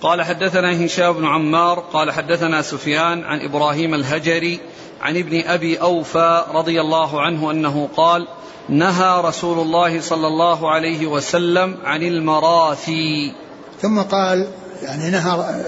[0.00, 1.78] قال حدثنا هشام بن عمار.
[1.78, 4.60] قال حدثنا سفيان عن إبراهيم الهجري
[5.00, 8.28] عن ابن أبي أوفى رضي الله عنه أنه قال
[8.72, 13.32] نهى رسول الله صلى الله عليه وسلم عن المراثي
[13.82, 14.46] ثم قال
[14.82, 15.60] يعني نهى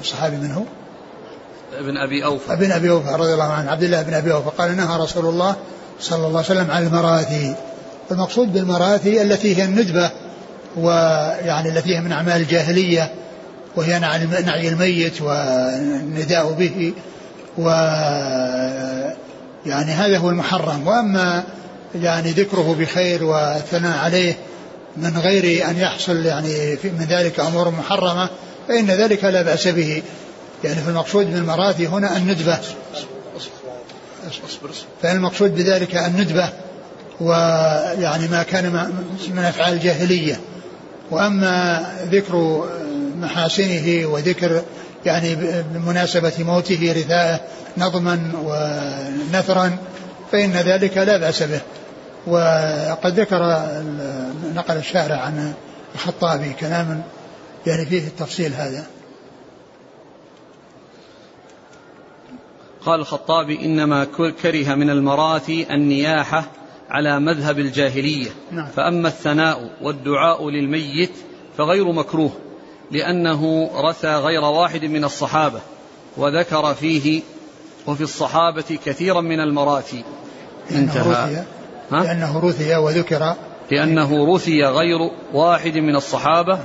[0.00, 0.66] الصحابي منه.
[1.78, 2.52] ابن أبي أوفى.
[2.52, 5.56] ابن أبي أوفى رضي الله عنه عبد الله بن أبي أوفى قال نهى رسول الله
[6.00, 7.54] صلى الله عليه وسلم عن المراثي
[8.10, 10.10] المقصود بالمراثي التي هي الندبة
[10.76, 13.12] ويعني التي هي من أعمال الجاهلية
[13.76, 13.98] وهي
[14.44, 16.92] نعي الميت والنداء به
[17.58, 17.68] و
[19.66, 20.86] يعني هذا هو المحرم.
[20.86, 21.44] وأما
[22.02, 24.36] يعني ذكره بخير والثناء عليه
[24.96, 28.30] من غير أن يحصل يعني من ذلك أمور محرمة
[28.68, 30.02] فإن ذلك لا بأس به.
[30.64, 32.58] يعني في المقصود بالمراثي هنا الندبة.
[35.02, 36.48] فالمقصود بذلك الندبة
[37.20, 38.92] ويعني ما كان
[39.34, 40.40] من أفعال الجاهلية.
[41.10, 42.64] وأما ذكر
[43.20, 44.62] محاسنه وذكر
[45.06, 45.34] يعني
[45.74, 47.40] بمناسبة موته رثاءه
[47.78, 49.76] نظما ونثرا
[50.32, 51.60] فإن ذلك لا بأس به.
[52.26, 53.38] وقد ذكر
[54.54, 55.54] نقل الشارع عن
[55.94, 57.02] الخطابي كلاما
[57.66, 58.86] يعني فيه التفصيل هذا.
[62.86, 64.04] قال الخطابي إنما
[64.42, 66.44] كره من المراثي النياحة
[66.90, 68.30] على مذهب الجاهلية.
[68.50, 68.66] نعم.
[68.66, 71.12] فأما الثناء والدعاء للميت
[71.58, 72.32] فغير مكروه
[72.90, 75.60] لأنه رثى غير واحد من الصحابة
[76.16, 77.22] وذكر فيه
[77.86, 80.04] وفي الصحابة كثيرا من المراثي.
[80.70, 81.44] انتهى.
[81.92, 83.34] ها؟ لأنه رثي وذكر
[83.70, 84.98] لأنه رثي غير
[85.32, 86.58] واحد من الصحابة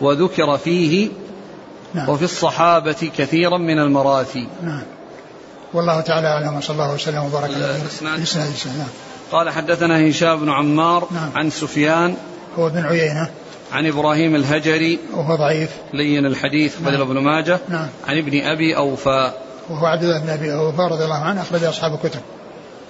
[0.00, 1.08] وذكر فيه
[1.94, 2.08] نعم.
[2.08, 4.48] وفي الصحابة كثيرا من المراثي.
[4.62, 4.82] نعم.
[5.74, 8.20] والله تعالى أعلم وصلى الله وسلم وبارك على نعم.
[9.32, 11.30] قال حدثنا هشام بن عمار نعم.
[11.36, 12.16] عن سفيان
[12.58, 13.30] هو بن عيينة.
[13.72, 15.70] عن إبراهيم الهجري وهو ضعيف.
[15.92, 17.60] لين الحديث بدل ابن ماجه.
[17.68, 17.88] نعم.
[18.08, 19.32] عن ابن أبي أوفى.
[19.70, 22.20] وهو عبد الله بن أبي أوفى رضي الله عنه أخرج أصحاب الكتب.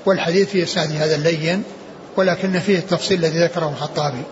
[0.07, 1.63] والحديث في إسناد هذا اللين
[2.17, 4.23] ولكن فيه التفصيل الذي ذكره الخطابي.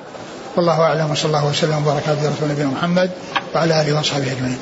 [0.57, 3.11] والله أعلم وصلى الله وسلم وبارك على رسول نبينا محمد
[3.55, 4.59] وعلى آله وأصحابه أجمعين.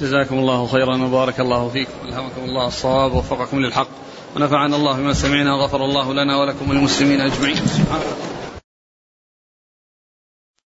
[0.00, 1.92] جزاكم الله خيرا وبارك الله فيكم.
[2.08, 3.88] ألهمكم الله الصواب ووفقكم للحق.
[4.36, 7.56] ونفعنا الله بما سمعنا وغفر الله لنا ولكم وللمسلمين سبحانك